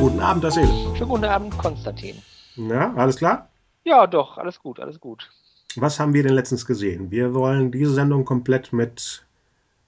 Guten 0.00 0.20
Abend, 0.20 0.42
das 0.42 0.54
Seele. 0.54 0.68
Schönen 0.96 1.10
guten 1.10 1.24
Abend, 1.26 1.58
Konstantin. 1.58 2.16
Na, 2.56 2.94
alles 2.94 3.16
klar? 3.16 3.50
Ja, 3.84 4.06
doch, 4.06 4.38
alles 4.38 4.58
gut, 4.58 4.80
alles 4.80 4.98
gut. 4.98 5.30
Was 5.76 6.00
haben 6.00 6.14
wir 6.14 6.22
denn 6.22 6.32
letztens 6.32 6.64
gesehen? 6.64 7.10
Wir 7.10 7.34
wollen 7.34 7.70
diese 7.70 7.92
Sendung 7.92 8.24
komplett 8.24 8.72
mit 8.72 9.26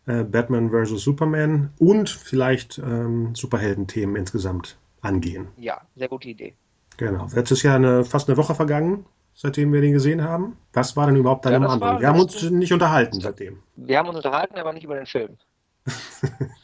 äh, 0.07 0.23
Batman 0.23 0.71
vs. 0.71 1.03
Superman 1.03 1.73
und 1.79 2.11
vielleicht 2.11 2.77
ähm, 2.77 3.35
Superhelden-Themen 3.35 4.17
insgesamt 4.17 4.77
angehen. 5.01 5.49
Ja, 5.57 5.81
sehr 5.97 6.09
gute 6.09 6.29
Idee. 6.29 6.55
Genau. 6.99 7.27
Jetzt 7.35 7.51
ist 7.51 7.63
ja 7.63 7.75
eine, 7.75 8.05
fast 8.05 8.29
eine 8.29 8.37
Woche 8.37 8.55
vergangen, 8.55 9.07
seitdem 9.33 9.73
wir 9.73 9.81
den 9.81 9.95
gesehen 9.95 10.23
haben. 10.23 10.59
Was 10.75 10.95
war 10.95 11.07
denn 11.07 11.17
überhaupt 11.17 11.47
deine 11.47 11.55
Ja, 11.67 11.77
Meinung? 11.77 12.01
Wir 12.01 12.09
haben 12.09 12.21
uns 12.21 12.43
nicht 12.51 12.73
unterhalten 12.75 13.19
seitdem. 13.19 13.63
Wir 13.77 13.97
haben 13.97 14.09
uns 14.09 14.17
unterhalten, 14.19 14.59
aber 14.59 14.75
nicht 14.75 14.85
über 14.85 14.97
den 14.97 15.07
Film. 15.07 15.39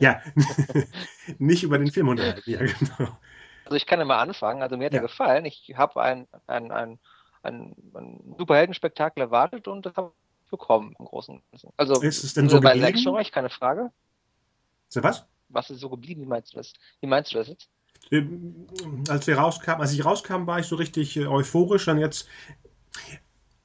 Ja, 0.00 0.20
nicht 1.38 1.62
über 1.62 1.78
den 1.78 1.90
Film 1.90 2.08
unterhalten. 2.08 2.50
Ja, 2.50 2.58
genau. 2.98 3.18
Also 3.64 3.76
ich 3.76 3.86
kann 3.86 3.98
ja 3.98 4.04
mal 4.04 4.20
anfangen. 4.20 4.62
Also 4.62 4.76
mir 4.76 4.86
hat 4.86 4.92
Ja. 4.92 4.98
er 5.00 5.02
gefallen. 5.02 5.44
Ich 5.44 5.72
habe 5.76 6.02
ein, 6.02 6.26
ein, 6.46 6.70
ein, 6.70 6.98
ein, 7.42 7.74
ein 7.94 8.34
Superheldenspektakel 8.38 9.22
erwartet 9.22 9.68
und 9.68 9.86
das 9.86 9.94
habe 9.96 10.12
ich 10.44 10.50
bekommen 10.50 10.94
im 10.98 11.06
Großen 11.06 11.34
und 11.36 11.42
Ganzen. 11.50 11.70
Also 11.76 12.00
Ist 12.00 12.24
es 12.24 12.34
denn 12.34 12.48
so 12.48 12.60
bei 12.60 12.70
geblieben? 12.72 12.86
Actionreich, 12.88 13.32
keine 13.32 13.50
Frage. 13.50 13.90
So 14.88 15.02
was? 15.02 15.26
Was 15.48 15.70
ist 15.70 15.80
so 15.80 15.88
geblieben? 15.88 16.22
Wie 16.22 16.26
meinst 16.26 16.52
du 16.52 16.58
das? 16.58 16.72
Wie 17.00 17.06
meinst 17.06 17.32
du 17.32 17.38
das 17.38 17.48
jetzt? 17.48 17.68
Ähm, 18.10 18.66
als 19.08 19.26
wir 19.26 19.38
rauskamen, 19.38 19.80
als 19.80 19.92
ich 19.92 20.04
rauskam, 20.04 20.46
war 20.46 20.58
ich 20.58 20.66
so 20.66 20.76
richtig 20.76 21.16
äh, 21.16 21.26
euphorisch. 21.26 21.86
Dann 21.86 21.98
jetzt 21.98 22.28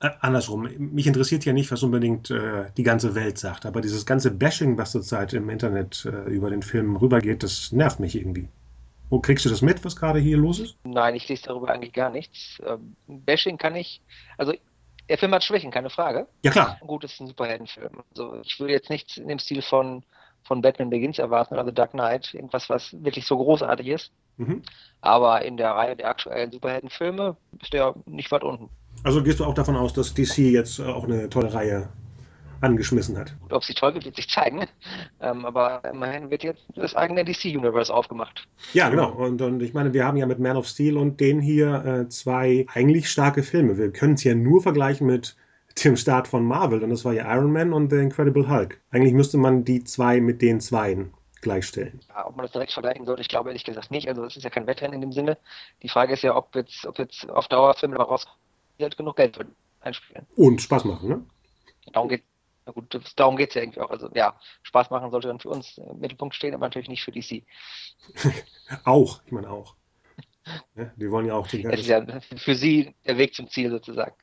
äh, 0.01 0.09
andersrum. 0.21 0.69
Mich 0.77 1.07
interessiert 1.07 1.45
ja 1.45 1.53
nicht, 1.53 1.71
was 1.71 1.83
unbedingt 1.83 2.31
äh, 2.31 2.65
die 2.77 2.83
ganze 2.83 3.15
Welt 3.15 3.37
sagt, 3.37 3.65
aber 3.65 3.81
dieses 3.81 4.05
ganze 4.05 4.31
Bashing, 4.31 4.77
was 4.77 4.91
zurzeit 4.91 5.33
im 5.33 5.49
Internet 5.49 6.05
äh, 6.05 6.29
über 6.29 6.49
den 6.49 6.61
Film 6.61 6.95
rübergeht, 6.95 7.43
das 7.43 7.71
nervt 7.71 7.99
mich 7.99 8.15
irgendwie. 8.15 8.47
Wo 9.09 9.19
kriegst 9.19 9.43
du 9.45 9.49
das 9.49 9.61
mit, 9.61 9.83
was 9.83 9.95
gerade 9.95 10.19
hier 10.19 10.37
los 10.37 10.59
ist? 10.59 10.77
Nein, 10.83 11.15
ich 11.15 11.27
lese 11.27 11.43
darüber 11.43 11.69
eigentlich 11.69 11.93
gar 11.93 12.11
nichts. 12.11 12.61
Ähm, 12.65 12.95
Bashing 13.07 13.57
kann 13.57 13.75
ich, 13.75 14.01
also 14.37 14.53
der 15.09 15.17
Film 15.17 15.33
hat 15.33 15.43
Schwächen, 15.43 15.71
keine 15.71 15.89
Frage. 15.89 16.27
Ja 16.43 16.51
klar. 16.51 16.77
Gut, 16.85 17.03
es 17.03 17.13
ist 17.13 17.19
ein 17.19 17.27
Superheldenfilm. 17.27 18.03
Also 18.11 18.39
ich 18.43 18.59
würde 18.59 18.73
jetzt 18.73 18.89
nichts 18.89 19.17
in 19.17 19.27
dem 19.27 19.39
Stil 19.39 19.63
von, 19.63 20.03
von 20.43 20.61
Batman 20.61 20.91
Begins 20.91 21.17
erwarten 21.17 21.55
oder 21.55 21.65
The 21.65 21.73
Dark 21.73 21.91
Knight, 21.91 22.33
irgendwas, 22.35 22.69
was 22.69 22.95
wirklich 23.03 23.25
so 23.25 23.35
großartig 23.37 23.87
ist. 23.87 24.11
Mhm. 24.37 24.61
Aber 25.01 25.43
in 25.43 25.57
der 25.57 25.71
Reihe 25.71 25.95
der 25.95 26.07
aktuellen 26.07 26.51
Superheldenfilme 26.51 27.35
ist 27.61 27.73
der 27.73 27.95
nicht 28.05 28.31
weit 28.31 28.43
unten. 28.43 28.69
Also 29.03 29.23
gehst 29.23 29.39
du 29.39 29.45
auch 29.45 29.53
davon 29.53 29.75
aus, 29.75 29.93
dass 29.93 30.13
DC 30.13 30.37
jetzt 30.39 30.79
äh, 30.79 30.83
auch 30.83 31.05
eine 31.05 31.29
tolle 31.29 31.53
Reihe 31.53 31.89
angeschmissen 32.61 33.17
hat? 33.17 33.33
Gut, 33.41 33.53
ob 33.53 33.63
sie 33.63 33.73
toll 33.73 33.93
wird, 33.93 34.05
wird 34.05 34.15
sich 34.15 34.29
zeigen. 34.29 34.67
Ähm, 35.21 35.45
aber 35.45 35.81
immerhin 35.89 36.29
wird 36.29 36.43
jetzt 36.43 36.63
das 36.75 36.95
eigene 36.95 37.23
DC-Universe 37.23 37.93
aufgemacht. 37.93 38.47
Ja, 38.73 38.89
genau. 38.89 39.11
Und, 39.11 39.41
und 39.41 39.61
ich 39.61 39.73
meine, 39.73 39.93
wir 39.93 40.05
haben 40.05 40.17
ja 40.17 40.25
mit 40.25 40.39
Man 40.39 40.57
of 40.57 40.67
Steel 40.67 40.97
und 40.97 41.19
den 41.19 41.39
hier 41.39 41.85
äh, 41.85 42.09
zwei 42.09 42.65
eigentlich 42.73 43.09
starke 43.09 43.43
Filme. 43.43 43.77
Wir 43.77 43.91
können 43.91 44.15
es 44.15 44.23
ja 44.23 44.35
nur 44.35 44.61
vergleichen 44.61 45.07
mit 45.07 45.35
dem 45.83 45.95
Start 45.95 46.27
von 46.27 46.43
Marvel. 46.43 46.83
Und 46.83 46.89
das 46.89 47.05
war 47.05 47.13
ja 47.13 47.33
Iron 47.33 47.51
Man 47.51 47.73
und 47.73 47.89
The 47.89 47.97
Incredible 47.97 48.49
Hulk. 48.49 48.81
Eigentlich 48.91 49.13
müsste 49.13 49.37
man 49.37 49.63
die 49.63 49.83
zwei 49.83 50.19
mit 50.19 50.41
den 50.41 50.59
zweien 50.59 51.13
gleichstellen. 51.41 52.01
Ja, 52.09 52.27
ob 52.27 52.35
man 52.35 52.45
das 52.45 52.51
direkt 52.51 52.73
vergleichen 52.73 53.05
sollte, 53.05 53.21
ich 53.21 53.29
glaube 53.29 53.49
ehrlich 53.49 53.63
gesagt 53.63 53.91
nicht. 53.91 54.09
Also 54.09 54.25
es 54.25 54.35
ist 54.35 54.43
ja 54.43 54.49
kein 54.49 54.67
Wettrennen 54.67 54.95
in 54.95 55.01
dem 55.01 55.13
Sinne. 55.13 55.37
Die 55.83 55.89
Frage 55.89 56.13
ist 56.13 56.23
ja, 56.23 56.35
ob 56.35 56.53
jetzt, 56.55 56.85
ob 56.85 56.99
jetzt 56.99 57.29
auf 57.29 57.47
Dauer 57.47 57.73
Filme 57.75 57.95
daraus 57.95 58.27
halt 58.83 58.97
genug 58.97 59.15
Geld 59.15 59.39
einspielen. 59.81 60.25
Und 60.35 60.61
Spaß 60.61 60.85
machen, 60.85 61.09
ne? 61.09 61.25
Darum 61.93 62.09
geht 62.09 62.23
na 62.69 62.73
gut, 62.73 62.93
das, 62.93 63.15
darum 63.15 63.35
geht 63.35 63.49
es 63.49 63.55
ja 63.55 63.63
irgendwie 63.63 63.79
auch. 63.79 63.89
Also 63.89 64.09
ja, 64.13 64.39
Spaß 64.61 64.91
machen 64.91 65.09
sollte 65.09 65.27
dann 65.27 65.39
für 65.39 65.49
uns 65.49 65.79
im 65.79 65.99
Mittelpunkt 65.99 66.35
stehen, 66.35 66.53
aber 66.53 66.67
natürlich 66.67 66.87
nicht 66.87 67.03
für 67.03 67.11
DC. 67.11 67.43
Auch, 68.85 69.21
ich 69.25 69.31
meine 69.31 69.49
auch. 69.49 69.75
Ja, 70.75 70.91
die 70.95 71.09
wollen 71.09 71.25
ja 71.25 71.33
auch 71.33 71.47
Es 71.47 71.53
ist 71.53 71.87
ja 71.87 72.05
für 72.37 72.55
sie 72.55 72.95
der 73.05 73.17
Weg 73.17 73.33
zum 73.33 73.49
Ziel 73.49 73.69
sozusagen. 73.69 74.13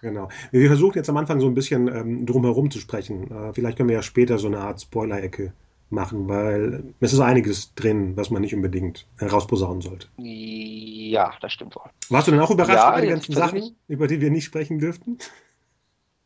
Genau. 0.00 0.28
Wir 0.50 0.66
versuchen 0.66 0.96
jetzt 0.96 1.08
am 1.08 1.16
Anfang 1.16 1.40
so 1.40 1.46
ein 1.46 1.54
bisschen 1.54 1.88
ähm, 1.88 2.26
drumherum 2.26 2.70
zu 2.70 2.78
sprechen. 2.78 3.30
Äh, 3.30 3.52
vielleicht 3.52 3.76
können 3.76 3.88
wir 3.88 3.96
ja 3.96 4.02
später 4.02 4.38
so 4.38 4.46
eine 4.48 4.58
Art 4.58 4.80
Spoiler-Ecke 4.80 5.52
machen, 5.90 6.28
weil 6.28 6.94
es 7.00 7.12
ist 7.12 7.20
einiges 7.20 7.74
drin, 7.74 8.16
was 8.16 8.30
man 8.30 8.42
nicht 8.42 8.54
unbedingt 8.54 9.06
herausposaunen 9.18 9.80
sollte. 9.82 10.08
Ja, 10.18 11.34
das 11.40 11.52
stimmt 11.52 11.76
wohl. 11.76 11.90
Warst 12.08 12.26
du 12.26 12.32
denn 12.32 12.40
auch 12.40 12.50
überrascht 12.50 12.82
Ja, 12.82 12.90
über 12.92 13.00
die 13.02 13.06
ganzen 13.08 13.34
Sachen, 13.34 13.76
über 13.88 14.06
die 14.08 14.20
wir 14.20 14.30
nicht 14.30 14.44
sprechen 14.44 14.78
dürften? 14.80 15.18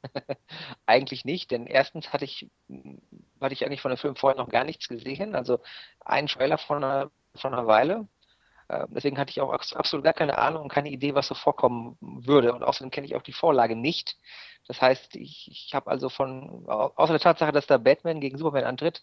Eigentlich 0.87 1.25
nicht, 1.25 1.51
denn 1.51 1.67
erstens 1.67 2.13
hatte 2.13 2.25
ich, 2.25 2.49
hatte 3.41 3.53
ich 3.55 3.65
eigentlich 3.65 3.81
von 3.81 3.91
dem 3.91 3.99
Film 3.99 4.17
vorher 4.17 4.39
noch 4.39 4.49
gar 4.49 4.65
nichts 4.65 4.89
gesehen. 4.89 5.35
Also 5.35 5.61
einen 6.05 6.29
Trailer 6.29 6.59
von 6.59 6.83
einer, 6.85 7.11
von 7.35 7.53
einer 7.55 7.67
Weile. 7.67 8.09
Äh, 8.69 8.87
Deswegen 8.91 9.19
hatte 9.19 9.31
ich 9.31 9.41
auch 9.41 9.53
abs- 9.53 9.75
absolut 9.75 10.05
gar 10.05 10.15
keine 10.15 10.39
Ahnung 10.39 10.65
und 10.65 10.73
keine 10.73 10.91
Idee, 10.91 11.15
was 11.15 11.29
so 11.29 11.35
vorkommen 11.37 11.97
würde. 12.01 12.55
Und 12.55 12.65
außerdem 12.65 12.91
kenne 12.91 13.07
ich 13.07 13.17
auch 13.17 13.23
die 13.23 13.33
Vorlage 13.35 13.77
nicht. 13.77 14.17
Das 14.69 14.83
heißt, 14.83 15.17
ich, 15.17 15.49
ich 15.51 15.75
habe 15.75 15.91
also 15.91 16.09
von, 16.11 16.67
au- 16.69 16.93
außer 16.97 17.15
der 17.15 17.21
Tatsache, 17.21 17.53
dass 17.53 17.67
da 17.67 17.79
Batman 17.79 18.21
gegen 18.21 18.39
Superman 18.39 18.65
antritt, 18.65 19.03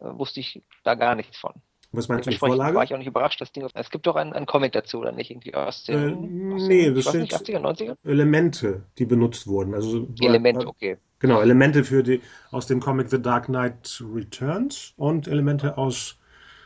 wusste 0.00 0.40
ich 0.40 0.62
da 0.84 0.94
gar 0.94 1.14
nichts 1.14 1.38
von. 1.38 1.52
Was 1.92 2.08
meinst 2.08 2.26
du, 2.26 2.30
die 2.30 2.36
Dementsprechend 2.36 2.58
war 2.58 2.66
Vorlage? 2.66 2.84
ich 2.84 2.94
auch 2.94 2.98
nicht 2.98 3.06
überrascht, 3.08 3.40
dass 3.40 3.52
Ding. 3.52 3.66
Es 3.74 3.90
gibt 3.90 4.06
doch 4.06 4.16
einen, 4.16 4.32
einen 4.32 4.46
Comic 4.46 4.72
dazu, 4.72 4.98
oder 4.98 5.12
nicht? 5.12 5.30
Irgendwie 5.30 5.54
aus 5.54 5.84
Äh, 5.88 5.96
den, 5.96 6.52
aus 6.52 6.66
nee, 6.68 6.84
den 6.86 6.94
das 6.94 7.04
sind- 7.10 7.32
80er, 7.32 7.58
90er? 7.60 7.96
Elemente, 8.04 8.84
die 8.98 9.06
benutzt 9.06 9.46
wurden. 9.46 9.74
Also 9.74 10.08
Elemente, 10.20 10.66
okay. 10.66 10.98
Genau, 11.18 11.40
Elemente 11.40 11.84
für 11.84 12.02
die 12.02 12.20
aus 12.50 12.66
dem 12.66 12.80
Comic 12.80 13.10
The 13.10 13.20
Dark 13.20 13.46
Knight 13.46 14.02
Returns 14.14 14.94
und 14.96 15.26
Elemente 15.28 15.76
aus 15.76 16.16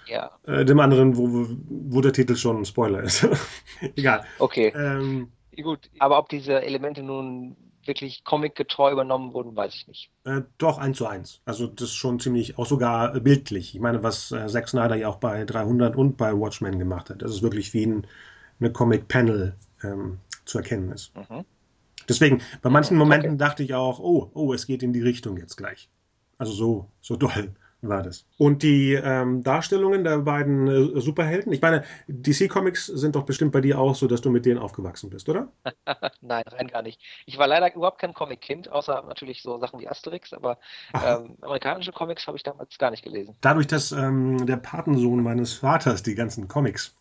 Ja, 0.06 0.30
äh, 0.46 0.64
dem 0.64 0.78
anderen, 0.80 1.16
wo, 1.16 1.28
wo 1.68 2.00
der 2.00 2.12
Titel 2.12 2.36
schon 2.36 2.58
ein 2.58 2.64
Spoiler 2.64 3.02
ist. 3.02 3.26
Egal. 3.96 4.24
okay. 4.38 4.72
Ähm, 4.76 5.28
Gut, 5.62 5.88
aber 6.00 6.18
ob 6.18 6.28
diese 6.28 6.62
Elemente 6.62 7.02
nun 7.02 7.56
wirklich 7.86 8.24
comicgetreu 8.24 8.92
übernommen 8.92 9.32
wurden, 9.34 9.56
weiß 9.56 9.74
ich 9.74 9.86
nicht. 9.88 10.10
äh, 10.24 10.42
doch, 10.58 10.78
eins 10.78 10.98
zu 10.98 11.06
eins. 11.06 11.40
Also 11.44 11.66
das 11.66 11.90
ist 11.90 11.94
schon 11.96 12.18
ziemlich, 12.20 12.58
auch 12.58 12.66
sogar 12.66 13.14
äh, 13.14 13.20
bildlich. 13.20 13.74
Ich 13.74 13.80
meine, 13.80 14.02
was 14.02 14.32
äh, 14.32 14.46
Zack 14.48 14.68
Snyder 14.68 14.96
ja 14.96 15.08
auch 15.08 15.16
bei 15.16 15.44
300 15.44 15.96
und 15.96 16.16
bei 16.16 16.32
Watchmen 16.38 16.78
gemacht 16.78 17.10
hat. 17.10 17.22
Das 17.22 17.30
ist 17.32 17.42
wirklich 17.42 17.74
wie 17.74 17.86
ein, 17.86 18.06
eine 18.60 18.72
Comic-Panel 18.72 19.54
ähm, 19.82 20.18
zu 20.44 20.58
erkennen 20.58 20.90
ist. 20.92 21.12
Mhm. 21.14 21.44
Deswegen, 22.08 22.42
bei 22.62 22.70
manchen 22.70 22.96
Momenten 22.96 23.32
Okay. 23.32 23.38
dachte 23.38 23.62
ich 23.62 23.74
auch, 23.74 23.98
oh, 24.00 24.30
oh, 24.34 24.52
es 24.54 24.66
geht 24.66 24.82
in 24.82 24.92
die 24.92 25.02
Richtung 25.02 25.36
jetzt 25.38 25.56
gleich. 25.56 25.88
Also 26.38 26.52
so, 26.52 26.90
so 27.00 27.16
doll 27.16 27.54
war 27.88 28.02
das. 28.02 28.26
Und 28.38 28.62
die 28.62 28.94
ähm, 28.94 29.42
Darstellungen 29.42 30.04
der 30.04 30.18
beiden 30.18 30.68
äh, 30.68 31.00
Superhelden, 31.00 31.52
ich 31.52 31.60
meine, 31.62 31.84
DC-Comics 32.08 32.86
sind 32.86 33.16
doch 33.16 33.24
bestimmt 33.24 33.52
bei 33.52 33.60
dir 33.60 33.78
auch 33.78 33.94
so, 33.94 34.06
dass 34.06 34.20
du 34.20 34.30
mit 34.30 34.46
denen 34.46 34.58
aufgewachsen 34.58 35.10
bist, 35.10 35.28
oder? 35.28 35.48
Nein, 36.20 36.44
rein 36.46 36.68
gar 36.68 36.82
nicht. 36.82 37.00
Ich 37.26 37.38
war 37.38 37.46
leider 37.46 37.74
überhaupt 37.74 38.00
kein 38.00 38.14
Comic-Kind, 38.14 38.70
außer 38.70 39.04
natürlich 39.08 39.42
so 39.42 39.58
Sachen 39.58 39.80
wie 39.80 39.88
Asterix, 39.88 40.32
aber 40.32 40.58
ähm, 40.94 41.36
amerikanische 41.40 41.92
Comics 41.92 42.26
habe 42.26 42.36
ich 42.36 42.42
damals 42.42 42.78
gar 42.78 42.90
nicht 42.90 43.04
gelesen. 43.04 43.36
Dadurch, 43.40 43.66
dass 43.66 43.92
ähm, 43.92 44.46
der 44.46 44.56
Patensohn 44.56 45.22
meines 45.22 45.54
Vaters 45.54 46.02
die 46.02 46.14
ganzen 46.14 46.48
Comics 46.48 46.96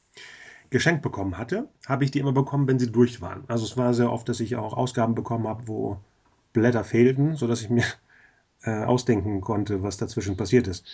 geschenkt 0.69 1.03
bekommen 1.03 1.37
hatte, 1.37 1.69
habe 1.87 2.03
ich 2.03 2.11
die 2.11 2.19
immer 2.19 2.31
bekommen, 2.33 2.67
wenn 2.67 2.79
sie 2.79 2.91
durch 2.91 3.21
waren. 3.21 3.43
Also 3.47 3.63
es 3.63 3.77
war 3.77 3.93
sehr 3.93 4.11
oft, 4.11 4.27
dass 4.27 4.39
ich 4.39 4.55
auch 4.55 4.73
Ausgaben 4.73 5.13
bekommen 5.13 5.47
habe, 5.47 5.67
wo 5.67 5.99
Blätter 6.51 6.83
fehlten, 6.83 7.35
sodass 7.35 7.61
ich 7.61 7.69
mir 7.69 7.83
äh, 8.63 8.83
ausdenken 8.83 9.41
konnte, 9.41 9.83
was 9.83 9.97
dazwischen 9.97 10.37
passiert 10.37 10.67
ist. 10.67 10.85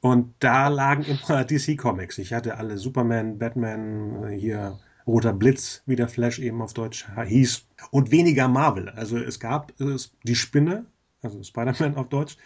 Und 0.00 0.34
da 0.38 0.68
lagen 0.68 1.04
immer 1.04 1.44
DC-Comics. 1.44 2.18
Ich 2.18 2.32
hatte 2.32 2.56
alle 2.56 2.78
Superman, 2.78 3.38
Batman, 3.38 4.24
äh, 4.24 4.38
hier 4.38 4.78
Roter 5.06 5.32
Blitz, 5.32 5.82
wie 5.86 5.96
der 5.96 6.08
Flash 6.08 6.38
eben 6.38 6.60
auf 6.62 6.74
Deutsch 6.74 7.06
hieß, 7.24 7.66
und 7.90 8.10
weniger 8.10 8.46
Marvel. 8.48 8.90
Also 8.90 9.16
es 9.18 9.40
gab 9.40 9.72
äh, 9.80 9.96
die 10.24 10.34
Spinne, 10.34 10.86
also 11.22 11.42
Spider-Man 11.42 11.96
auf 11.96 12.08
Deutsch, 12.08 12.36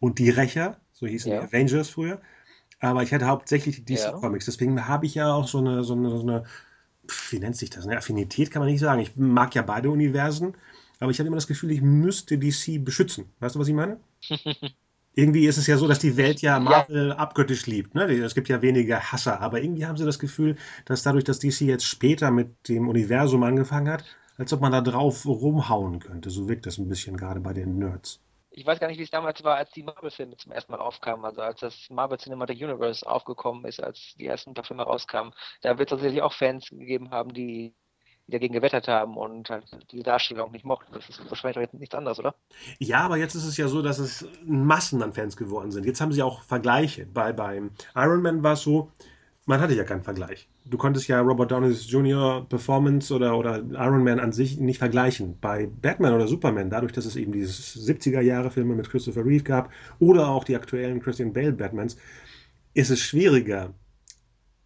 und 0.00 0.18
die 0.18 0.30
Rächer, 0.30 0.76
so 0.92 1.06
hießen 1.06 1.32
Ja. 1.32 1.40
die 1.40 1.46
Avengers 1.46 1.88
früher. 1.90 2.20
Aber 2.80 3.02
ich 3.02 3.12
hatte 3.12 3.26
hauptsächlich 3.26 3.84
die 3.84 3.94
Ja. 3.94 4.12
DC-Comics. 4.12 4.46
Deswegen 4.46 4.86
habe 4.86 5.06
ich 5.06 5.14
ja 5.14 5.32
auch 5.32 5.48
so 5.48 5.58
eine, 5.58 5.84
so 5.84 5.94
eine, 5.94 6.10
so 6.10 6.20
eine 6.20 6.44
wie 7.30 7.38
nennt 7.38 7.56
sich 7.56 7.70
das? 7.70 7.86
Eine 7.86 7.96
Affinität 7.98 8.50
kann 8.50 8.60
man 8.60 8.70
nicht 8.70 8.80
sagen. 8.80 9.00
Ich 9.00 9.16
mag 9.16 9.54
ja 9.54 9.62
beide 9.62 9.90
Universen, 9.90 10.54
aber 11.00 11.10
ich 11.10 11.18
hatte 11.18 11.26
immer 11.26 11.36
das 11.36 11.46
Gefühl, 11.46 11.70
ich 11.72 11.82
müsste 11.82 12.38
DC 12.38 12.84
beschützen. 12.84 13.32
Weißt 13.40 13.54
du, 13.54 13.58
was 13.58 13.68
ich 13.68 13.74
meine? 13.74 13.98
Irgendwie 15.14 15.46
ist 15.46 15.56
es 15.56 15.66
ja 15.66 15.76
so, 15.76 15.88
dass 15.88 15.98
die 15.98 16.16
Welt 16.16 16.40
ja 16.40 16.60
Marvel 16.60 17.08
ja. 17.08 17.16
abgöttisch 17.16 17.66
liebt. 17.66 17.94
Ne? 17.94 18.04
Es 18.04 18.34
gibt 18.34 18.48
ja 18.48 18.62
weniger 18.62 19.00
Hasser, 19.00 19.40
aber 19.40 19.60
irgendwie 19.60 19.84
haben 19.84 19.96
sie 19.96 20.04
das 20.04 20.20
Gefühl, 20.20 20.56
dass 20.84 21.02
dadurch, 21.02 21.24
dass 21.24 21.40
DC 21.40 21.62
jetzt 21.62 21.84
später 21.84 22.30
mit 22.30 22.68
dem 22.68 22.88
Universum 22.88 23.42
angefangen 23.42 23.88
hat, 23.88 24.04
als 24.38 24.52
ob 24.52 24.60
man 24.60 24.70
da 24.70 24.80
drauf 24.80 25.26
rumhauen 25.26 25.98
könnte. 25.98 26.30
So 26.30 26.48
wirkt 26.48 26.64
das 26.64 26.78
ein 26.78 26.88
bisschen 26.88 27.16
gerade 27.16 27.40
bei 27.40 27.52
den 27.52 27.76
Nerds. 27.76 28.20
Ich 28.52 28.64
weiß 28.64 28.78
gar 28.78 28.86
nicht, 28.86 28.98
wie 28.98 29.02
es 29.02 29.10
damals 29.10 29.42
war, 29.42 29.56
als 29.56 29.70
die 29.72 29.82
Marvel-Filme 29.82 30.36
zum 30.36 30.52
ersten 30.52 30.72
Mal 30.72 30.80
aufkamen, 30.80 31.24
also 31.24 31.40
als 31.40 31.60
das 31.60 31.90
Marvel 31.90 32.18
Cinematic 32.18 32.58
Universe 32.58 33.06
aufgekommen 33.06 33.64
ist, 33.64 33.82
als 33.82 34.14
die 34.18 34.26
ersten 34.26 34.54
paar 34.54 34.64
Filme 34.64 34.84
rauskamen. 34.84 35.32
Da 35.62 35.78
wird 35.78 35.88
es 35.88 35.90
tatsächlich 35.90 36.22
auch 36.22 36.32
Fans 36.32 36.68
gegeben 36.68 37.10
haben, 37.10 37.32
die 37.32 37.74
die 38.30 38.36
dagegen 38.36 38.54
gewettert 38.54 38.88
haben 38.88 39.16
und 39.16 39.50
halt 39.50 39.64
die 39.90 40.02
Darstellung 40.02 40.52
nicht 40.52 40.64
mochten. 40.64 40.92
Das 40.92 41.08
ist 41.08 41.20
wahrscheinlich 41.28 41.68
doch 41.68 41.78
nichts 41.78 41.94
anderes, 41.94 42.18
oder? 42.18 42.34
Ja, 42.78 43.00
aber 43.00 43.16
jetzt 43.16 43.34
ist 43.34 43.44
es 43.44 43.56
ja 43.56 43.68
so, 43.68 43.82
dass 43.82 43.98
es 43.98 44.26
Massen 44.46 45.02
an 45.02 45.12
Fans 45.12 45.36
geworden 45.36 45.72
sind. 45.72 45.84
Jetzt 45.84 46.00
haben 46.00 46.12
sie 46.12 46.22
auch 46.22 46.42
Vergleiche. 46.42 47.06
Bei, 47.06 47.32
beim 47.32 47.70
Iron 47.94 48.22
Man 48.22 48.42
war 48.42 48.52
es 48.52 48.62
so, 48.62 48.90
man 49.46 49.60
hatte 49.60 49.74
ja 49.74 49.84
keinen 49.84 50.02
Vergleich. 50.02 50.48
Du 50.64 50.78
konntest 50.78 51.08
ja 51.08 51.20
Robert 51.20 51.50
Downey 51.50 51.72
Jr. 51.72 52.46
Performance 52.48 53.12
oder, 53.12 53.36
oder 53.36 53.58
Iron 53.72 54.04
Man 54.04 54.20
an 54.20 54.32
sich 54.32 54.58
nicht 54.60 54.78
vergleichen. 54.78 55.38
Bei 55.40 55.66
Batman 55.66 56.14
oder 56.14 56.28
Superman, 56.28 56.70
dadurch, 56.70 56.92
dass 56.92 57.06
es 57.06 57.16
eben 57.16 57.32
dieses 57.32 57.76
70er-Jahre-Filme 57.88 58.74
mit 58.74 58.88
Christopher 58.88 59.24
Reeve 59.24 59.42
gab 59.42 59.70
oder 59.98 60.28
auch 60.28 60.44
die 60.44 60.54
aktuellen 60.54 61.00
Christian 61.00 61.32
Bale 61.32 61.52
Batmans, 61.52 61.96
ist 62.74 62.90
es 62.90 63.00
schwieriger, 63.00 63.74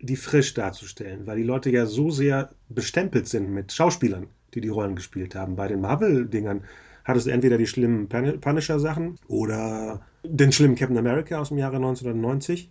die 0.04 0.16
frisch 0.16 0.54
darzustellen, 0.54 1.26
weil 1.26 1.36
die 1.36 1.42
Leute 1.42 1.70
ja 1.70 1.86
so 1.86 2.10
sehr 2.10 2.50
bestempelt 2.68 3.28
sind 3.28 3.50
mit 3.50 3.72
Schauspielern, 3.72 4.28
die 4.54 4.60
die 4.60 4.68
Rollen 4.68 4.96
gespielt 4.96 5.34
haben. 5.34 5.56
Bei 5.56 5.68
den 5.68 5.80
Marvel-Dingern 5.80 6.64
hattest 7.04 7.26
du 7.26 7.30
entweder 7.30 7.58
die 7.58 7.66
schlimmen 7.66 8.08
Punisher-Sachen 8.08 9.18
oder 9.28 10.04
den 10.22 10.52
schlimmen 10.52 10.76
Captain 10.76 10.98
America 10.98 11.38
aus 11.38 11.48
dem 11.48 11.58
Jahre 11.58 11.76
1990. 11.76 12.70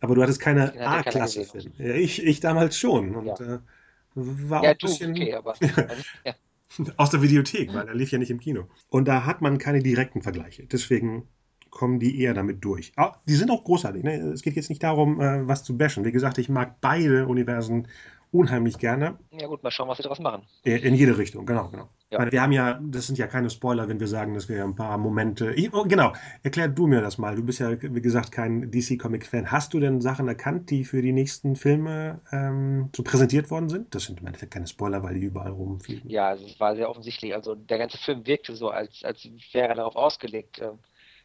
Aber 0.00 0.14
du 0.14 0.22
hattest 0.22 0.40
keine 0.40 0.78
A-Klasse-Filme. 0.80 1.72
Ja, 1.78 1.94
ich, 1.94 2.24
ich 2.24 2.40
damals 2.40 2.76
schon. 2.76 3.16
Und 3.16 3.26
ja. 3.26 3.54
äh, 3.54 3.58
war 4.14 4.62
ja, 4.62 4.70
auch 4.70 4.74
ein 4.74 4.78
bisschen. 4.80 5.10
Okay, 5.12 5.34
aber, 5.34 5.54
ja. 6.24 6.34
aus 6.96 7.10
der 7.10 7.22
Videothek, 7.22 7.74
weil 7.74 7.88
er 7.88 7.94
lief 7.94 8.12
ja 8.12 8.18
nicht 8.18 8.30
im 8.30 8.38
Kino. 8.38 8.68
Und 8.90 9.08
da 9.08 9.26
hat 9.26 9.40
man 9.40 9.58
keine 9.58 9.82
direkten 9.82 10.22
Vergleiche. 10.22 10.66
Deswegen 10.66 11.26
kommen 11.70 11.98
die 11.98 12.20
eher 12.20 12.34
damit 12.34 12.64
durch. 12.64 12.92
Ah, 12.96 13.16
die 13.28 13.34
sind 13.34 13.50
auch 13.50 13.64
großartig. 13.64 14.02
Ne? 14.02 14.16
Es 14.32 14.42
geht 14.42 14.56
jetzt 14.56 14.68
nicht 14.68 14.82
darum, 14.82 15.20
äh, 15.20 15.46
was 15.46 15.64
zu 15.64 15.76
bashen. 15.76 16.04
Wie 16.04 16.12
gesagt, 16.12 16.38
ich 16.38 16.48
mag 16.48 16.80
beide 16.80 17.26
Universen 17.26 17.88
unheimlich 18.30 18.78
gerne. 18.78 19.18
Ja 19.32 19.46
gut, 19.46 19.62
mal 19.62 19.70
schauen, 19.70 19.88
was 19.88 19.96
sie 19.96 20.02
daraus 20.02 20.18
machen. 20.18 20.42
In 20.64 20.94
jede 20.94 21.16
Richtung, 21.16 21.46
genau, 21.46 21.68
genau. 21.68 21.88
Ja. 22.10 22.32
Wir 22.32 22.40
haben 22.40 22.52
ja, 22.52 22.80
das 22.82 23.06
sind 23.06 23.18
ja 23.18 23.26
keine 23.26 23.50
Spoiler, 23.50 23.86
wenn 23.88 24.00
wir 24.00 24.06
sagen, 24.06 24.32
dass 24.32 24.48
wir 24.48 24.64
ein 24.64 24.74
paar 24.74 24.96
Momente. 24.96 25.52
Ich, 25.52 25.72
oh, 25.74 25.84
genau, 25.84 26.14
erklär 26.42 26.68
du 26.68 26.86
mir 26.86 27.02
das 27.02 27.18
mal. 27.18 27.36
Du 27.36 27.44
bist 27.44 27.60
ja, 27.60 27.70
wie 27.82 28.00
gesagt, 28.00 28.32
kein 28.32 28.70
DC-Comic-Fan. 28.70 29.52
Hast 29.52 29.74
du 29.74 29.80
denn 29.80 30.00
Sachen 30.00 30.26
erkannt, 30.26 30.70
die 30.70 30.84
für 30.84 31.02
die 31.02 31.12
nächsten 31.12 31.54
Filme 31.54 32.20
ähm, 32.32 32.88
so 32.96 33.02
präsentiert 33.02 33.50
worden 33.50 33.68
sind? 33.68 33.94
Das 33.94 34.04
sind 34.04 34.20
im 34.20 34.26
Endeffekt 34.26 34.54
keine 34.54 34.66
Spoiler, 34.66 35.02
weil 35.02 35.14
die 35.14 35.26
überall 35.26 35.50
rumfliegen. 35.50 36.08
Ja, 36.08 36.32
es 36.32 36.58
war 36.58 36.74
sehr 36.76 36.88
offensichtlich. 36.88 37.34
Also 37.34 37.54
der 37.54 37.76
ganze 37.76 37.98
Film 37.98 38.26
wirkte 38.26 38.54
so, 38.56 38.70
als, 38.70 39.04
als 39.04 39.28
wäre 39.52 39.68
er 39.68 39.74
darauf 39.74 39.96
ausgelegt. 39.96 40.60
Äh, 40.60 40.70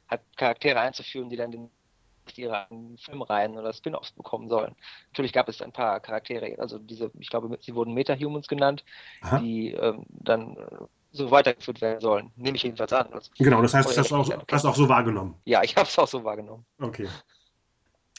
hat 0.07 0.21
Charaktere 0.37 0.79
einzuführen, 0.79 1.29
die 1.29 1.37
dann 1.37 1.51
den 1.51 1.69
ihre 2.35 2.67
Filmreihen 2.97 3.57
oder 3.57 3.73
Spin-offs 3.73 4.11
bekommen 4.11 4.49
sollen. 4.49 4.75
Natürlich 5.11 5.33
gab 5.33 5.49
es 5.49 5.61
ein 5.61 5.71
paar 5.71 5.99
Charaktere, 5.99 6.57
also 6.59 6.79
diese, 6.79 7.11
ich 7.19 7.29
glaube, 7.29 7.57
sie 7.61 7.75
wurden 7.75 7.93
Meta-Humans 7.93 8.47
genannt, 8.47 8.83
Aha. 9.21 9.39
die 9.39 9.71
ähm, 9.71 10.05
dann 10.09 10.55
äh, 10.57 10.85
so 11.11 11.29
weitergeführt 11.31 11.81
werden 11.81 11.99
sollen. 11.99 12.31
Nehme 12.35 12.55
ich 12.55 12.63
jedenfalls 12.63 12.93
an. 12.93 13.11
Also, 13.13 13.31
genau, 13.37 13.61
das 13.61 13.73
heißt, 13.73 13.89
das 13.89 13.97
hast 13.97 14.11
du 14.11 14.15
auch, 14.15 14.43
hast 14.51 14.65
auch 14.65 14.75
so 14.75 14.89
wahrgenommen. 14.89 15.35
Ja, 15.45 15.63
ich 15.63 15.75
habe 15.75 15.87
es 15.87 15.99
auch 15.99 16.07
so 16.07 16.23
wahrgenommen. 16.23 16.65
Okay. 16.79 17.07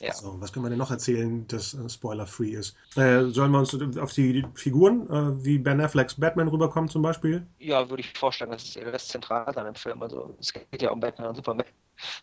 Ja. 0.01 0.13
So, 0.13 0.41
was 0.41 0.53
können 0.53 0.65
wir 0.65 0.71
denn 0.71 0.79
noch 0.79 0.91
erzählen, 0.91 1.47
das 1.47 1.75
äh, 1.75 1.89
spoiler-free 1.89 2.51
ist? 2.51 2.77
Äh, 2.97 3.27
sollen 3.27 3.53
wir 3.53 3.61
uns 3.61 3.75
auf 3.97 4.13
die 4.13 4.45
Figuren, 4.55 5.09
äh, 5.09 5.45
wie 5.45 5.59
Ben 5.59 5.81
Afflecks 5.81 6.19
Batman 6.19 6.49
rüberkommen 6.49 6.91
zum 6.91 7.03
Beispiel? 7.03 7.47
Ja, 7.59 7.89
würde 7.89 8.03
ich 8.03 8.13
vorstellen, 8.19 8.51
das 8.51 8.65
ist 8.65 8.77
das 8.77 9.09
zentral 9.09 9.57
an 9.57 9.67
dem 9.67 9.75
Film. 9.77 10.03
Also 10.03 10.37
es 10.41 10.53
geht 10.53 10.83
ja 10.83 10.91
um 10.91 10.99
Batman 10.99 11.29
und 11.29 11.37
Superman. 11.37 11.67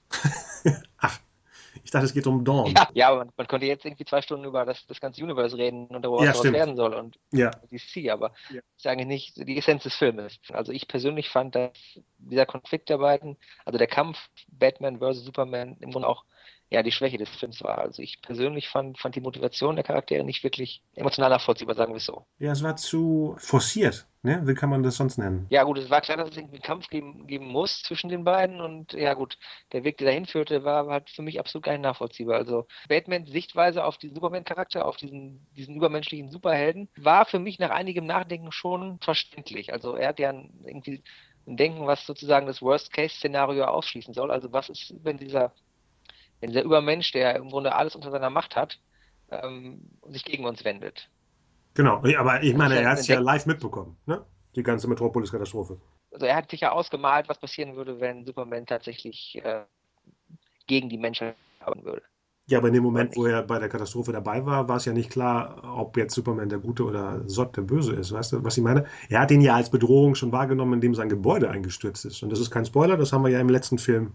Ach, 0.97 1.19
ich 1.83 1.91
dachte, 1.91 2.05
es 2.05 2.13
geht 2.13 2.27
um 2.27 2.43
Dawn. 2.43 2.73
Ja, 2.75 2.89
ja 2.93 3.07
aber 3.07 3.19
man, 3.19 3.33
man, 3.37 3.47
könnte 3.47 3.65
jetzt 3.65 3.85
irgendwie 3.85 4.05
zwei 4.05 4.21
Stunden 4.21 4.45
über 4.45 4.65
das, 4.65 4.85
das 4.87 4.99
ganze 4.99 5.23
Universe 5.23 5.57
reden 5.57 5.87
und 5.87 6.01
darüber, 6.01 6.25
ja, 6.25 6.31
was 6.31 6.43
werden 6.43 6.75
soll 6.75 6.93
und 6.93 7.17
ja. 7.31 7.51
DC, 7.71 8.09
aber 8.09 8.33
ja. 8.49 8.61
ich 8.75 8.83
sage 8.83 9.05
nicht 9.05 9.37
die 9.37 9.57
Essenz 9.57 9.83
des 9.83 9.95
Filmes. 9.95 10.39
Also 10.49 10.73
ich 10.73 10.89
persönlich 10.89 11.29
fand, 11.29 11.55
dass 11.55 11.71
dieser 12.17 12.45
Konflikt 12.45 12.89
der 12.89 12.97
beiden, 12.97 13.37
also 13.65 13.77
der 13.77 13.87
Kampf 13.87 14.17
Batman 14.49 14.99
versus 14.99 15.23
Superman 15.23 15.77
im 15.79 15.91
Grunde 15.91 16.09
auch 16.09 16.25
ja 16.71 16.83
die 16.83 16.91
Schwäche 16.91 17.17
des 17.17 17.29
Films 17.29 17.61
war. 17.63 17.79
Also 17.79 18.01
ich 18.01 18.21
persönlich 18.21 18.69
fand, 18.69 18.97
fand 18.97 19.15
die 19.15 19.21
Motivation 19.21 19.75
der 19.75 19.83
Charaktere 19.83 20.23
nicht 20.23 20.43
wirklich 20.43 20.81
emotional 20.95 21.29
nachvollziehbar, 21.29 21.75
sagen 21.75 21.91
wir 21.91 21.97
es 21.97 22.05
so. 22.05 22.25
Ja, 22.39 22.53
es 22.53 22.63
war 22.63 22.77
zu 22.77 23.35
forciert, 23.37 24.07
ne? 24.23 24.41
Wie 24.45 24.53
kann 24.53 24.69
man 24.69 24.81
das 24.81 24.95
sonst 24.95 25.17
nennen? 25.17 25.47
Ja 25.49 25.63
gut, 25.63 25.77
es 25.77 25.89
war 25.89 25.99
klar, 25.99 26.15
dass 26.15 26.29
es 26.29 26.37
irgendwie 26.37 26.55
einen 26.55 26.63
Kampf 26.63 26.87
geben, 26.87 27.27
geben 27.27 27.47
muss 27.47 27.83
zwischen 27.83 28.09
den 28.09 28.23
beiden 28.23 28.61
und 28.61 28.93
ja 28.93 29.13
gut, 29.15 29.37
der 29.73 29.83
Weg, 29.83 29.97
der 29.97 30.07
dahin 30.07 30.25
führte, 30.25 30.63
war 30.63 30.87
halt 30.87 31.09
für 31.09 31.21
mich 31.21 31.39
absolut 31.39 31.65
gar 31.65 31.73
nicht 31.73 31.81
nachvollziehbar. 31.81 32.37
Also 32.37 32.67
Batmans 32.87 33.29
Sichtweise 33.29 33.83
auf 33.83 33.97
diesen 33.97 34.15
Superman-Charakter, 34.15 34.85
auf 34.85 34.95
diesen, 34.95 35.45
diesen 35.57 35.75
übermenschlichen 35.75 36.31
Superhelden, 36.31 36.87
war 36.95 37.25
für 37.25 37.39
mich 37.39 37.59
nach 37.59 37.71
einigem 37.71 38.05
Nachdenken 38.05 38.53
schon 38.53 38.97
verständlich. 39.01 39.73
Also 39.73 39.95
er 39.95 40.07
hat 40.07 40.19
ja 40.19 40.31
irgendwie 40.31 41.03
ein 41.47 41.57
Denken, 41.57 41.85
was 41.85 42.05
sozusagen 42.05 42.47
das 42.47 42.61
Worst-Case-Szenario 42.61 43.65
ausschließen 43.65 44.13
soll. 44.13 44.31
Also 44.31 44.53
was 44.53 44.69
ist, 44.69 44.93
wenn 45.03 45.17
dieser 45.17 45.53
dieser 46.49 46.63
Übermensch, 46.63 47.11
der 47.11 47.35
im 47.35 47.49
Grunde 47.49 47.75
alles 47.75 47.95
unter 47.95 48.11
seiner 48.11 48.29
Macht 48.29 48.55
hat, 48.55 48.79
ähm, 49.29 49.81
sich 50.09 50.25
gegen 50.25 50.45
uns 50.45 50.63
wendet. 50.63 51.09
Genau, 51.73 51.97
aber 51.97 52.43
ich 52.43 52.55
meine, 52.55 52.79
er 52.79 52.89
hat 52.89 52.99
es 52.99 53.07
ja 53.07 53.19
live 53.19 53.45
mitbekommen, 53.45 53.97
ne? 54.05 54.25
die 54.55 54.63
ganze 54.63 54.87
Metropolis-Katastrophe. 54.87 55.79
Also 56.11 56.25
er 56.25 56.35
hat 56.35 56.51
sich 56.51 56.61
ja 56.61 56.71
ausgemalt, 56.71 57.29
was 57.29 57.39
passieren 57.39 57.75
würde, 57.75 57.99
wenn 58.01 58.25
Superman 58.25 58.65
tatsächlich 58.65 59.39
äh, 59.43 59.63
gegen 60.67 60.89
die 60.89 60.97
Menschheit 60.97 61.35
haben 61.61 61.83
würde. 61.85 62.01
Ja, 62.47 62.57
aber 62.57 62.67
in 62.67 62.73
dem 62.73 62.83
Moment, 62.83 63.15
wo 63.15 63.25
er 63.25 63.43
bei 63.43 63.59
der 63.59 63.69
Katastrophe 63.69 64.11
dabei 64.11 64.45
war, 64.45 64.67
war 64.67 64.75
es 64.75 64.83
ja 64.83 64.91
nicht 64.91 65.09
klar, 65.09 65.61
ob 65.77 65.95
jetzt 65.95 66.13
Superman 66.13 66.49
der 66.49 66.59
Gute 66.59 66.83
oder 66.83 67.21
Sott 67.29 67.55
der 67.55 67.61
Böse 67.61 67.93
ist. 67.93 68.11
Weißt 68.11 68.33
du, 68.33 68.43
was 68.43 68.57
ich 68.57 68.63
meine? 68.63 68.85
Er 69.09 69.21
hat 69.21 69.31
ihn 69.31 69.39
ja 69.39 69.55
als 69.55 69.69
Bedrohung 69.69 70.15
schon 70.15 70.33
wahrgenommen, 70.33 70.73
indem 70.73 70.93
sein 70.93 71.07
Gebäude 71.07 71.49
eingestürzt 71.49 72.03
ist. 72.03 72.21
Und 72.23 72.29
das 72.29 72.41
ist 72.41 72.51
kein 72.51 72.65
Spoiler, 72.65 72.97
das 72.97 73.13
haben 73.13 73.23
wir 73.23 73.31
ja 73.31 73.39
im 73.39 73.47
letzten 73.47 73.77
Film 73.77 74.11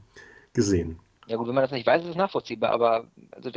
gesehen. 0.53 0.99
Ja 1.27 1.37
gut, 1.37 1.49
wenn 1.49 1.55
man 1.55 1.65
das 1.65 1.73
nicht 1.73 1.87
weiß, 1.87 2.03
ist 2.03 2.11
es 2.11 2.17
nachvollziehbar, 2.17 2.71
aber 2.71 3.11
also 3.33 3.51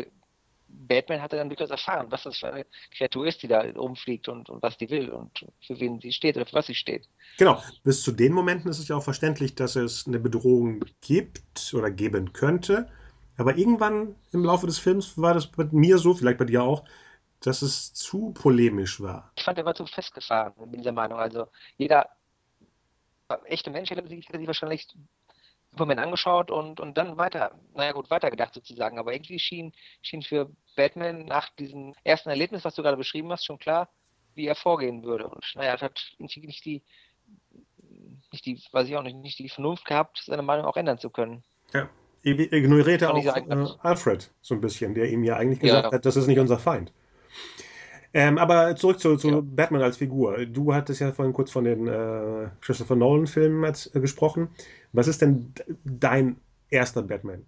Batman 0.68 1.22
hatte 1.22 1.36
dann 1.36 1.50
durchaus 1.50 1.70
erfahren, 1.70 2.08
was 2.10 2.24
das 2.24 2.38
für 2.38 2.52
eine 2.52 2.66
Kreatur 2.96 3.28
ist, 3.28 3.42
die 3.42 3.48
da 3.48 3.62
rumfliegt 3.62 4.28
und, 4.28 4.50
und 4.50 4.62
was 4.62 4.78
die 4.78 4.90
will 4.90 5.10
und 5.10 5.46
für 5.66 5.80
wen 5.80 6.00
sie 6.00 6.12
steht 6.12 6.36
oder 6.36 6.46
für 6.46 6.54
was 6.54 6.68
sie 6.68 6.76
steht. 6.76 7.08
Genau, 7.38 7.62
bis 7.84 8.04
zu 8.04 8.12
den 8.12 8.34
Momenten 8.34 8.70
ist 8.70 8.80
es 8.80 8.88
ja 8.88 8.96
auch 8.96 9.04
verständlich, 9.04 9.56
dass 9.56 9.76
es 9.76 10.08
eine 10.08 10.20
Bedrohung 10.20 10.84
gibt 11.02 11.74
oder 11.74 11.90
geben 11.90 12.34
könnte. 12.34 12.90
Aber 13.38 13.58
irgendwann 13.58 14.16
im 14.32 14.44
Laufe 14.44 14.68
des 14.68 14.80
Films 14.80 15.18
war 15.18 15.34
das 15.34 15.48
bei 15.48 15.66
mir 15.72 15.98
so, 15.98 16.14
vielleicht 16.14 16.38
bei 16.38 16.46
dir 16.46 16.62
auch, 16.62 16.84
dass 17.40 17.62
es 17.62 17.94
zu 17.94 18.34
polemisch 18.34 19.00
war. 19.00 19.32
Ich 19.38 19.44
fand, 19.44 19.58
er 19.58 19.66
war 19.66 19.76
zu 19.76 19.86
festgefahren, 19.86 20.54
bin 20.58 20.82
dieser 20.82 20.92
Meinung. 20.92 21.20
Also 21.20 21.48
jeder 21.78 22.10
echte 23.46 23.70
Mensch 23.70 23.90
hätte 23.90 24.08
sich, 24.08 24.28
hätte 24.28 24.40
sich 24.40 24.48
wahrscheinlich 24.48 24.88
Superman 25.72 26.00
angeschaut 26.00 26.52
und, 26.52 26.80
und 26.80 26.98
dann 26.98 27.18
weiter, 27.18 27.52
naja 27.76 27.92
gut, 27.92 28.10
weitergedacht 28.10 28.54
sozusagen. 28.54 28.98
Aber 29.00 29.14
irgendwie 29.14 29.40
schien, 29.40 29.72
schien 30.02 30.22
für 30.22 30.50
Batman 30.76 31.26
nach 31.26 31.50
diesem 31.56 31.94
ersten 32.04 32.30
Erlebnis, 32.30 32.66
was 32.66 32.76
du 32.76 32.82
gerade 32.82 32.98
beschrieben 32.98 33.32
hast, 33.32 33.46
schon 33.46 33.60
klar, 33.60 33.90
wie 34.36 34.48
er 34.48 34.56
vorgehen 34.56 35.04
würde. 35.04 35.28
Und 35.28 35.46
naja, 35.56 35.74
er 35.74 35.82
hat 35.82 36.00
nicht 36.18 36.36
die, 36.66 36.82
nicht 38.32 38.46
die, 38.46 38.62
weiß 38.72 38.88
ich 38.88 38.96
auch 38.96 39.04
nicht, 39.04 39.18
nicht 39.18 39.40
die 39.40 39.50
Vernunft 39.50 39.86
gehabt, 39.86 40.24
seine 40.26 40.42
Meinung 40.42 40.66
auch 40.66 40.78
ändern 40.78 40.98
zu 40.98 41.10
können. 41.10 41.44
Ja. 41.74 41.90
Ignorierte 42.22 43.10
auch 43.10 43.24
äh, 43.24 43.68
Alfred 43.80 44.30
so 44.42 44.54
ein 44.54 44.60
bisschen, 44.60 44.94
der 44.94 45.10
ihm 45.10 45.24
ja 45.24 45.38
eigentlich 45.38 45.62
gesagt 45.62 45.86
ja. 45.86 45.92
hat, 45.94 46.06
das 46.06 46.18
ist 46.18 46.28
nicht 46.28 46.40
unser 46.40 46.60
Feind. 46.60 46.92
Ähm, 48.14 48.38
aber 48.38 48.76
zurück 48.76 49.00
zu, 49.00 49.18
zu 49.18 49.30
ja. 49.30 49.42
Batman 49.42 49.84
als 49.84 49.98
Figur. 49.98 50.46
Du 50.46 50.74
hattest 50.74 51.00
ja 51.00 51.12
vorhin 51.12 51.34
kurz 51.34 51.52
von 51.52 51.64
den 51.64 51.88
äh, 51.88 52.50
Christopher 52.62 52.96
Nolan-Filmen 52.96 53.64
äh, 53.64 54.00
gesprochen. 54.00 54.50
Was 54.94 55.08
ist 55.08 55.22
denn 55.22 55.54
dein 55.84 56.38
erster 56.70 57.04
Batman? 57.04 57.46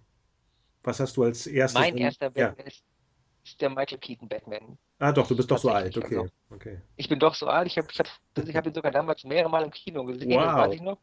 Was 0.84 1.00
hast 1.00 1.16
du 1.16 1.24
als 1.24 1.46
erstes? 1.46 1.80
Mein 1.80 1.96
erster 1.96 2.30
Batman 2.30 2.54
ja. 2.58 2.64
ist, 2.64 2.84
ist, 3.44 3.60
der 3.60 3.70
Michael 3.70 3.98
Keaton 3.98 4.28
Batman. 4.28 4.78
Ah, 5.00 5.10
doch, 5.10 5.26
du 5.26 5.36
bist 5.36 5.50
doch 5.50 5.58
so 5.58 5.70
alt. 5.70 5.96
Okay. 5.96 6.16
Also, 6.16 6.28
okay. 6.50 6.78
Ich 6.96 7.08
bin 7.08 7.18
doch 7.18 7.34
so 7.34 7.46
alt. 7.46 7.66
Ich 7.66 7.76
habe 7.76 7.88
ich 7.90 7.98
hab, 7.98 8.06
ich 8.46 8.56
hab 8.56 8.66
ihn 8.66 8.74
sogar 8.74 8.92
damals 8.92 9.24
mehrere 9.24 9.50
Mal 9.50 9.64
im 9.64 9.70
Kino 9.72 10.04
gesehen, 10.04 10.30
wow. 10.30 10.54
weiß 10.54 10.74
ich 10.74 10.80
noch. 10.80 10.98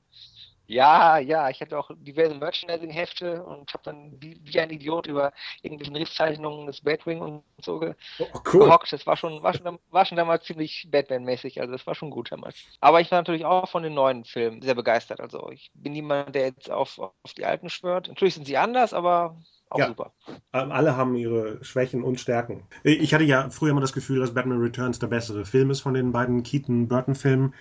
Ja, 0.69 1.17
ja, 1.17 1.49
ich 1.49 1.59
hatte 1.61 1.79
auch 1.79 1.89
diverse 1.97 2.35
Merchandising-Hefte 2.35 3.43
und 3.43 3.73
habe 3.73 3.83
dann 3.85 4.11
wie, 4.19 4.39
wie, 4.43 4.59
ein 4.59 4.69
Idiot 4.69 5.07
über 5.07 5.33
irgendwelche 5.63 5.95
Riffzeichnungen 5.95 6.67
des 6.67 6.81
Batwing 6.81 7.21
und 7.21 7.43
so 7.59 7.79
ge 7.79 7.95
oh, 8.19 8.25
cool. 8.53 8.65
gehockt. 8.65 8.93
Das 8.93 9.07
war 9.07 9.17
schon, 9.17 9.41
war, 9.41 9.55
schon, 9.55 9.79
war 9.89 10.05
schon 10.05 10.17
damals 10.17 10.45
ziemlich 10.45 10.87
Batman-mäßig, 10.91 11.59
also 11.59 11.71
das 11.71 11.87
war 11.87 11.95
schon 11.95 12.11
gut 12.11 12.31
damals. 12.31 12.55
Aber 12.81 13.01
ich 13.01 13.09
war 13.09 13.17
natürlich 13.17 13.45
auch 13.45 13.67
von 13.67 13.81
den 13.81 13.95
neuen 13.95 14.25
Filmen 14.25 14.61
sehr 14.61 14.75
begeistert. 14.75 15.21
Also 15.21 15.49
ich 15.49 15.71
bin 15.73 15.93
niemand, 15.93 16.35
der 16.35 16.49
jetzt 16.49 16.69
auf, 16.69 16.99
auf 16.99 17.33
die 17.35 17.45
alten 17.45 17.71
schwört. 17.71 18.07
Natürlich 18.07 18.35
sind 18.35 18.45
sie 18.45 18.57
anders, 18.57 18.93
aber 18.93 19.37
auch 19.71 19.79
ja. 19.79 19.87
super. 19.87 20.13
Ähm, 20.53 20.71
alle 20.71 20.95
haben 20.95 21.15
ihre 21.15 21.63
Schwächen 21.65 22.03
und 22.03 22.19
Stärken. 22.19 22.67
Ich 22.83 23.15
hatte 23.15 23.23
ja 23.23 23.49
früher 23.49 23.71
immer 23.71 23.81
das 23.81 23.93
Gefühl, 23.93 24.19
dass 24.19 24.35
Batman 24.35 24.61
Returns 24.61 24.99
der 24.99 25.07
bessere 25.07 25.45
Film 25.45 25.71
ist 25.71 25.81
von 25.81 25.95
den 25.95 26.11
beiden 26.11 26.43
Keaton-Burton-Filmen. 26.43 27.55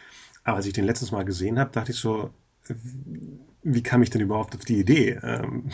Aber 0.45 0.59
als 0.59 0.67
ich 0.67 0.75
den 0.75 0.85
letztes 0.85 1.11
Mal 1.11 1.25
gesehen 1.25 1.59
habe, 1.59 1.71
dachte 1.71 1.93
ich 1.93 1.99
so, 1.99 2.35
wie 3.62 3.82
kam 3.82 4.02
ich 4.02 4.10
denn 4.10 4.20
überhaupt 4.20 4.54
auf 4.54 4.64
die 4.64 4.78
Idee? 4.78 5.18
Ähm, 5.22 5.70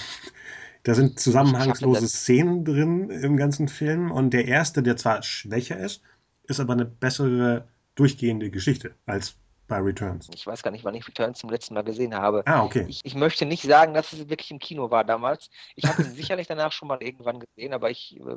da 0.83 0.95
sind 0.95 1.19
zusammenhangslose 1.19 2.09
Szenen 2.09 2.65
drin 2.65 3.11
im 3.11 3.37
ganzen 3.37 3.69
Film 3.69 4.11
und 4.11 4.31
der 4.31 4.47
erste, 4.47 4.83
der 4.83 4.97
zwar 4.97 5.23
schwächer 5.23 5.79
ist, 5.79 6.03
ist 6.45 6.61
aber 6.61 6.75
eine 6.75 6.85
bessere 6.85 7.67
durchgehende 7.95 8.51
Geschichte 8.51 8.95
als 9.07 9.37
bei 9.67 9.79
Returns. 9.79 10.29
Ich 10.35 10.47
weiß 10.47 10.63
gar 10.63 10.71
nicht, 10.71 10.85
wann 10.85 10.95
ich 10.95 11.09
Returns 11.09 11.39
zum 11.39 11.49
letzten 11.49 11.73
Mal 11.73 11.85
gesehen 11.85 12.15
habe. 12.15 12.43
Ah, 12.47 12.63
okay. 12.63 12.85
Ich, 12.87 13.01
ich 13.03 13.15
möchte 13.15 13.47
nicht 13.47 13.63
sagen, 13.63 13.95
dass 13.95 14.13
es 14.13 14.29
wirklich 14.29 14.51
im 14.51 14.59
Kino 14.59 14.91
war 14.91 15.05
damals. 15.05 15.49
Ich 15.75 15.87
habe 15.87 16.03
ihn 16.03 16.11
sicherlich 16.15 16.47
danach 16.47 16.73
schon 16.73 16.89
mal 16.89 17.03
irgendwann 17.03 17.41
gesehen, 17.41 17.73
aber 17.73 17.91
ich 17.91 18.21
äh, 18.21 18.37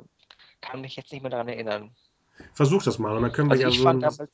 kann 0.62 0.80
mich 0.80 0.96
jetzt 0.96 1.12
nicht 1.12 1.20
mehr 1.20 1.30
daran 1.30 1.48
erinnern. 1.48 1.90
Versuch 2.54 2.82
das 2.82 2.98
mal 2.98 3.14
und 3.14 3.22
dann 3.22 3.32
können 3.32 3.50
wir 3.50 3.66
also 3.66 3.68
ja 3.68 3.70
so, 3.70 3.88
ein, 3.88 4.28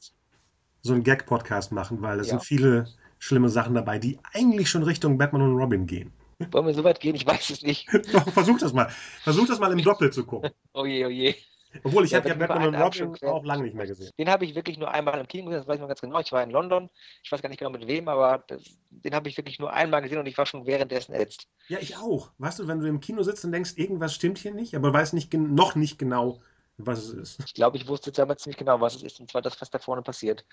so 0.83 0.93
einen 0.93 1.03
Gag-Podcast 1.03 1.73
machen, 1.73 2.01
weil 2.01 2.21
es 2.21 2.29
ja. 2.29 2.33
sind 2.33 2.45
viele 2.45 2.87
schlimme 3.19 3.49
Sachen 3.49 3.75
dabei, 3.75 3.99
die 3.99 4.19
eigentlich 4.33 4.69
schon 4.69 4.83
Richtung 4.83 5.19
Batman 5.19 5.43
und 5.43 5.57
Robin 5.57 5.87
gehen. 5.87 6.13
Wollen 6.51 6.67
wir 6.67 6.75
so 6.75 6.85
weit 6.85 7.01
gehen? 7.01 7.15
Ich 7.15 7.27
weiß 7.27 7.51
es 7.51 7.63
nicht. 7.63 7.89
Versuch 8.33 8.59
das 8.59 8.73
mal. 8.73 8.89
Versuch 9.23 9.47
das 9.47 9.59
mal 9.59 9.73
im 9.73 9.83
Doppel 9.83 10.13
zu 10.13 10.25
gucken. 10.25 10.51
oh 10.75 10.85
je, 10.85 11.07
oh 11.07 11.09
je. 11.09 11.35
Obwohl, 11.83 12.05
ich 12.05 12.13
ja, 12.13 12.19
habe 12.19 12.29
ja 12.29 12.35
Batman 12.35 12.69
und 12.69 12.77
Robin 12.77 13.29
auch 13.29 13.45
lange 13.45 13.65
nicht 13.65 13.75
mehr 13.75 13.87
gesehen. 13.87 14.11
Den 14.19 14.29
habe 14.29 14.45
ich 14.45 14.55
wirklich 14.55 14.79
nur 14.79 14.91
einmal 14.93 15.19
im 15.19 15.27
Kino 15.27 15.47
gesehen, 15.47 15.61
das 15.61 15.67
weiß 15.67 15.77
ich 15.77 15.81
noch 15.81 15.89
ganz 15.89 16.01
genau. 16.01 16.21
Ich 16.21 16.31
war 16.31 16.43
in 16.43 16.51
London, 16.51 16.89
ich 17.23 17.33
weiß 17.33 17.43
gar 17.43 17.49
nicht 17.49 17.59
genau 17.59 17.73
mit 17.73 17.87
wem, 17.89 18.09
aber 18.09 18.45
das, 18.47 18.63
den 18.91 19.15
habe 19.15 19.29
ich 19.29 19.37
wirklich 19.37 19.59
nur 19.59 19.73
einmal 19.73 20.03
gesehen 20.03 20.19
und 20.19 20.27
ich 20.27 20.39
war 20.39 20.47
schon 20.47 20.67
währenddessen 20.67 21.15
ätzt. 21.15 21.49
Ja, 21.69 21.79
ich 21.81 21.97
auch. 21.97 22.31
Weißt 22.39 22.61
du, 22.61 22.69
wenn 22.69 22.81
du 22.81 22.87
im 22.87 23.01
Kino 23.01 23.23
sitzt 23.23 23.45
und 23.45 23.53
denkst, 23.53 23.73
irgendwas 23.77 24.15
stimmt 24.15 24.39
hier 24.39 24.55
nicht, 24.55 24.77
aber 24.77 24.93
weißt 24.93 25.15
nicht, 25.15 25.35
noch 25.35 25.75
nicht 25.75 25.99
genau, 25.99 26.41
was 26.77 27.05
es 27.05 27.13
ist. 27.13 27.43
Ich 27.47 27.55
glaube, 27.55 27.77
ich 27.77 27.87
wusste 27.87 28.11
damals 28.11 28.43
ziemlich 28.43 28.57
genau, 28.57 28.81
was 28.81 28.97
es 28.97 29.03
ist, 29.03 29.21
und 29.21 29.31
zwar 29.31 29.43
das, 29.43 29.61
was 29.61 29.71
da 29.71 29.79
vorne 29.79 30.03
passiert. 30.03 30.45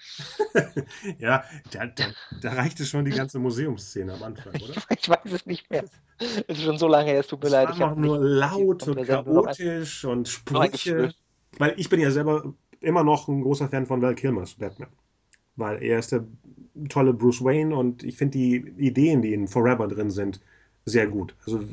ja, 1.19 1.43
da, 1.71 1.87
da, 1.87 2.05
da 2.41 2.53
reichte 2.53 2.85
schon 2.85 3.05
die 3.05 3.11
ganze 3.11 3.39
Museumsszene 3.39 4.13
am 4.13 4.23
Anfang, 4.23 4.53
oder? 4.53 4.75
ich 4.89 5.09
weiß 5.09 5.31
es 5.31 5.45
nicht 5.45 5.69
mehr. 5.69 5.85
Es 6.19 6.57
ist 6.57 6.63
schon 6.63 6.77
so 6.77 6.87
lange 6.87 7.09
her, 7.09 7.21
es 7.21 7.27
tut 7.27 7.41
mir 7.41 7.47
es 7.47 7.53
leid. 7.53 7.69
Es 7.71 7.79
war 7.79 7.95
nur 7.95 8.19
laut 8.19 8.87
und 8.87 9.03
chaotisch 9.03 10.05
und 10.05 10.27
Sprüche. 10.27 11.13
Weil 11.57 11.73
ich 11.77 11.89
bin 11.89 11.99
ja 11.99 12.11
selber 12.11 12.53
immer 12.79 13.03
noch 13.03 13.27
ein 13.27 13.41
großer 13.41 13.69
Fan 13.69 13.85
von 13.85 14.01
Val 14.01 14.15
Kilmers 14.15 14.53
Batman. 14.55 14.89
Weil 15.55 15.81
er 15.83 15.99
ist 15.99 16.11
der 16.11 16.25
tolle 16.89 17.13
Bruce 17.13 17.43
Wayne 17.43 17.75
und 17.75 18.03
ich 18.03 18.17
finde 18.17 18.37
die 18.37 18.55
Ideen, 18.77 19.21
die 19.21 19.33
in 19.33 19.47
Forever 19.47 19.87
drin 19.87 20.11
sind, 20.11 20.39
sehr 20.85 21.07
gut. 21.07 21.35
Also 21.45 21.63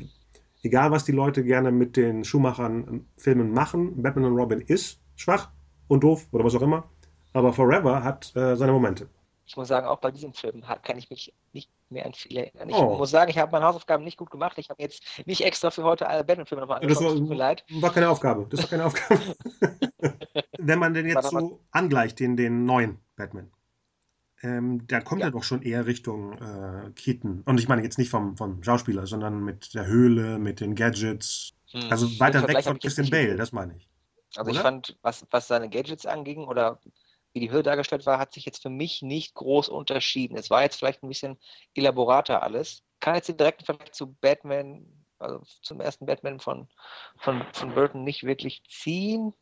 egal 0.63 0.91
was 0.91 1.05
die 1.05 1.11
Leute 1.11 1.43
gerne 1.43 1.71
mit 1.71 1.97
den 1.97 2.23
Schumachern 2.23 3.05
Filmen 3.17 3.51
machen, 3.51 4.01
Batman 4.01 4.25
und 4.25 4.37
Robin 4.37 4.61
ist 4.61 4.99
schwach 5.15 5.49
und 5.87 6.03
doof 6.03 6.27
oder 6.31 6.43
was 6.43 6.55
auch 6.55 6.61
immer, 6.61 6.89
aber 7.33 7.53
Forever 7.53 8.03
hat 8.03 8.35
äh, 8.35 8.55
seine 8.55 8.71
Momente. 8.71 9.09
Ich 9.45 9.57
muss 9.57 9.67
sagen, 9.67 9.87
auch 9.87 9.97
bei 9.97 10.11
diesem 10.11 10.31
Film 10.33 10.63
kann 10.83 10.99
ich 10.99 11.09
mich 11.09 11.33
nicht 11.53 11.71
mehr 11.89 12.05
an 12.05 12.13
viel 12.13 12.37
erinnern. 12.37 12.69
Ich 12.69 12.75
oh. 12.75 12.97
muss 12.97 13.09
sagen, 13.09 13.31
ich 13.31 13.39
habe 13.39 13.51
meine 13.51 13.65
Hausaufgaben 13.65 14.03
nicht 14.03 14.17
gut 14.17 14.29
gemacht. 14.29 14.59
Ich 14.59 14.69
habe 14.69 14.79
jetzt 14.79 15.03
nicht 15.25 15.43
extra 15.43 15.71
für 15.71 15.83
heute 15.83 16.07
alle 16.07 16.23
Batman-Filme 16.23 16.61
nochmal 16.61 16.77
angeschaut. 16.77 17.03
Das 17.03 17.13
war, 17.13 17.17
Tut 17.17 17.29
mir 17.29 17.35
leid. 17.35 17.65
war 17.81 17.91
keine 17.91 18.09
Aufgabe. 18.09 18.45
Das 18.51 18.61
war 18.61 18.69
keine 18.69 18.85
Aufgabe. 18.85 19.19
Wenn 20.59 20.77
man 20.77 20.93
den 20.93 21.07
jetzt 21.07 21.31
so 21.31 21.59
angleicht, 21.71 22.19
den, 22.19 22.37
den 22.37 22.65
neuen 22.65 22.99
Batman, 23.15 23.49
ähm, 24.41 24.87
da 24.87 25.01
kommt 25.01 25.21
ja. 25.21 25.27
er 25.27 25.31
doch 25.31 25.43
schon 25.43 25.61
eher 25.61 25.85
Richtung 25.85 26.33
äh, 26.33 26.91
Keaton. 26.91 27.41
Und 27.45 27.59
ich 27.59 27.67
meine 27.67 27.83
jetzt 27.83 27.97
nicht 27.97 28.09
vom, 28.09 28.37
vom 28.37 28.63
Schauspieler, 28.63 29.05
sondern 29.05 29.43
mit 29.43 29.73
der 29.73 29.85
Höhle, 29.85 30.39
mit 30.39 30.61
den 30.61 30.75
Gadgets. 30.75 31.53
Hm. 31.71 31.89
Also 31.89 32.19
weiter 32.19 32.47
weg 32.47 32.63
von 32.63 32.79
Christian 32.79 33.09
Bale, 33.09 33.35
das 33.35 33.51
meine 33.51 33.75
ich. 33.75 33.89
Also 34.35 34.49
oder? 34.49 34.57
ich 34.57 34.63
fand, 34.63 34.97
was, 35.01 35.25
was 35.31 35.47
seine 35.47 35.69
Gadgets 35.69 36.05
anging 36.05 36.45
oder 36.45 36.79
wie 37.33 37.41
die 37.41 37.51
Höhle 37.51 37.63
dargestellt 37.63 38.05
war, 38.05 38.17
hat 38.17 38.33
sich 38.33 38.45
jetzt 38.45 38.61
für 38.61 38.69
mich 38.69 39.01
nicht 39.01 39.35
groß 39.35 39.69
unterschieden. 39.69 40.37
Es 40.37 40.49
war 40.49 40.63
jetzt 40.63 40.77
vielleicht 40.77 41.03
ein 41.03 41.09
bisschen 41.09 41.37
elaborater 41.75 42.41
alles. 42.41 42.83
Kann 42.99 43.15
jetzt 43.15 43.29
den 43.29 43.37
direkten 43.37 43.65
Vergleich 43.65 43.91
zu 43.91 44.13
Batman, 44.13 44.85
also 45.19 45.41
zum 45.61 45.79
ersten 45.79 46.05
Batman 46.05 46.39
von, 46.39 46.67
von, 47.17 47.43
von 47.53 47.73
Burton 47.73 48.03
nicht 48.03 48.23
wirklich 48.23 48.63
ziehen. 48.67 49.33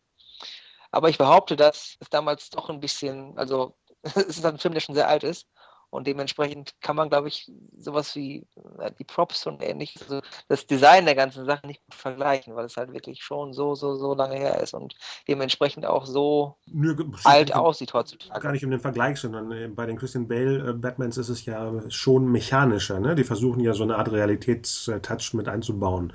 Aber 0.91 1.09
ich 1.09 1.17
behaupte, 1.17 1.55
dass 1.55 1.97
es 1.99 2.09
damals 2.09 2.49
doch 2.49 2.69
ein 2.69 2.79
bisschen, 2.79 3.37
also 3.37 3.75
es 4.03 4.15
ist 4.15 4.45
ein 4.45 4.57
Film, 4.57 4.73
der 4.73 4.81
schon 4.81 4.95
sehr 4.95 5.07
alt 5.07 5.23
ist. 5.23 5.47
Und 5.89 6.05
dementsprechend 6.05 6.73
kann 6.81 6.97
man, 6.97 7.09
glaube 7.09 7.29
ich, 7.29 7.49
sowas 7.77 8.13
wie 8.15 8.45
äh, 8.79 8.91
die 8.99 9.05
Props 9.05 9.47
und 9.47 9.63
ähnlich, 9.63 9.95
also 10.01 10.21
das 10.49 10.67
Design 10.67 11.05
der 11.05 11.15
ganzen 11.15 11.45
Sache 11.45 11.65
nicht 11.65 11.81
gut 11.85 11.95
vergleichen, 11.95 12.55
weil 12.55 12.65
es 12.65 12.75
halt 12.75 12.91
wirklich 12.91 13.23
schon 13.23 13.53
so, 13.53 13.73
so, 13.73 13.95
so 13.95 14.13
lange 14.13 14.35
her 14.35 14.59
ist 14.61 14.73
und 14.73 14.95
dementsprechend 15.29 15.85
auch 15.85 16.05
so 16.05 16.57
Nö, 16.65 16.93
alt 17.23 17.55
aussieht 17.55 17.93
heutzutage. 17.93 18.41
Gar 18.41 18.51
nicht 18.51 18.65
um 18.65 18.71
den 18.71 18.81
Vergleich, 18.81 19.17
sondern 19.17 19.51
äh, 19.53 19.69
bei 19.69 19.85
den 19.85 19.97
Christian 19.97 20.27
Bale 20.27 20.71
äh, 20.71 20.73
Batmans 20.73 21.17
ist 21.17 21.29
es 21.29 21.45
ja 21.45 21.71
schon 21.89 22.29
mechanischer. 22.29 22.99
Ne? 22.99 23.15
Die 23.15 23.23
versuchen 23.23 23.61
ja 23.61 23.73
so 23.73 23.83
eine 23.83 23.97
Art 23.97 24.11
Realitätstouch 24.11 25.33
mit 25.33 25.47
einzubauen. 25.47 26.11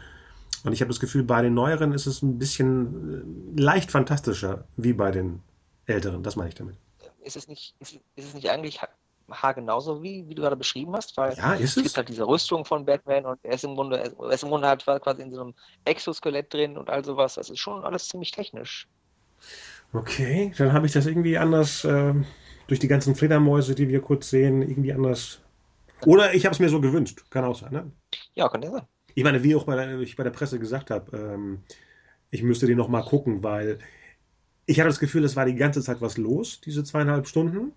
Und 0.65 0.75
ich 0.75 0.83
habe 0.83 0.91
das 0.91 1.01
Gefühl, 1.01 1.25
bei 1.25 1.41
den 1.41 1.55
neueren 1.55 1.93
ist 1.93 2.07
es 2.07 2.21
ein 2.21 2.39
bisschen 2.39 3.57
leicht 3.57 3.91
fantastischer, 3.91 4.65
wie 4.77 4.93
bei 4.93 5.11
den 5.11 5.41
älteren. 5.87 6.23
Das 6.23 6.37
meine 6.37 6.51
ich 6.51 6.55
damit 6.55 6.77
ist 7.25 7.37
es 7.37 7.49
nicht, 7.49 7.75
ist, 7.79 7.95
ist 8.17 8.29
es 8.29 8.35
nicht 8.35 8.51
eigentlich 8.51 8.81
haargenauso 9.31 10.03
wie, 10.03 10.29
wie 10.29 10.35
du 10.35 10.43
gerade 10.43 10.57
beschrieben 10.57 10.95
hast, 10.95 11.17
weil 11.17 11.35
ja, 11.37 11.55
es 11.55 11.75
gibt 11.75 11.97
halt 11.97 12.09
diese 12.09 12.27
Rüstung 12.27 12.65
von 12.65 12.85
Batman 12.85 13.25
und 13.27 13.39
er 13.43 13.55
ist 13.55 13.65
im 13.65 13.75
Grunde, 13.75 13.99
er 13.99 14.31
ist 14.31 14.43
im 14.43 14.49
Grunde 14.49 14.69
halt 14.69 14.85
quasi 14.85 15.23
in 15.23 15.31
so 15.31 15.41
einem 15.41 15.55
Exoskelett 15.85 16.53
drin 16.53 16.77
und 16.77 16.91
all 16.91 17.05
sowas. 17.05 17.35
Das 17.35 17.49
ist 17.51 17.59
schon 17.59 17.85
alles 17.85 18.09
ziemlich 18.09 18.31
technisch. 18.31 18.87
Okay, 19.93 20.53
dann 20.57 20.73
habe 20.73 20.87
ich 20.87 20.93
das 20.93 21.07
irgendwie 21.07 21.37
anders 21.37 21.85
äh, 21.85 22.15
durch 22.67 22.81
die 22.81 22.89
ganzen 22.89 23.15
Fledermäuse, 23.15 23.75
die 23.75 23.89
wir 23.89 24.01
kurz 24.01 24.31
sehen, 24.31 24.63
irgendwie 24.63 24.93
anders. 24.93 25.41
Oder 26.07 26.35
ich 26.35 26.45
habe 26.45 26.55
es 26.55 26.61
mir 26.61 26.69
so 26.69 26.81
gewünscht. 26.81 27.23
Kann 27.31 27.45
auch 27.45 27.57
sein, 27.57 27.73
ne? 27.73 27.91
Ja, 28.35 28.49
kann 28.49 28.63
ja 28.63 28.71
sein. 28.71 28.87
Ich 29.15 29.25
meine, 29.25 29.43
wie 29.45 29.55
auch 29.55 29.65
bei 29.65 29.77
der, 29.77 30.01
ich 30.01 30.17
bei 30.17 30.25
der 30.25 30.31
Presse 30.31 30.59
gesagt 30.59 30.91
habe, 30.91 31.17
ähm, 31.17 31.63
ich 32.31 32.43
müsste 32.43 32.67
den 32.67 32.79
nochmal 32.79 33.05
gucken, 33.05 33.43
weil 33.43 33.79
ich 34.67 34.79
hatte 34.79 34.89
das 34.89 35.01
Gefühl, 35.01 35.25
es 35.25 35.37
war 35.37 35.45
die 35.45 35.55
ganze 35.55 35.83
Zeit 35.83 36.01
was 36.01 36.17
los, 36.17 36.61
diese 36.61 36.85
zweieinhalb 36.85 37.27
Stunden. 37.27 37.73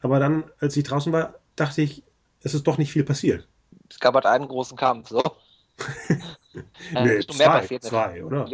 Aber 0.00 0.18
dann, 0.18 0.44
als 0.58 0.76
ich 0.76 0.84
draußen 0.84 1.12
war, 1.12 1.34
dachte 1.56 1.82
ich, 1.82 2.02
es 2.40 2.54
ist 2.54 2.66
doch 2.66 2.78
nicht 2.78 2.92
viel 2.92 3.04
passiert. 3.04 3.48
Es 3.88 4.00
gab 4.00 4.14
halt 4.14 4.26
einen 4.26 4.48
großen 4.48 4.76
Kampf, 4.76 5.08
so. 5.08 5.22
Äh, 6.94 7.04
nee, 7.04 7.20
zwei, 7.20 7.44
passiert, 7.46 7.82
zwei 7.82 8.22
oder? 8.22 8.46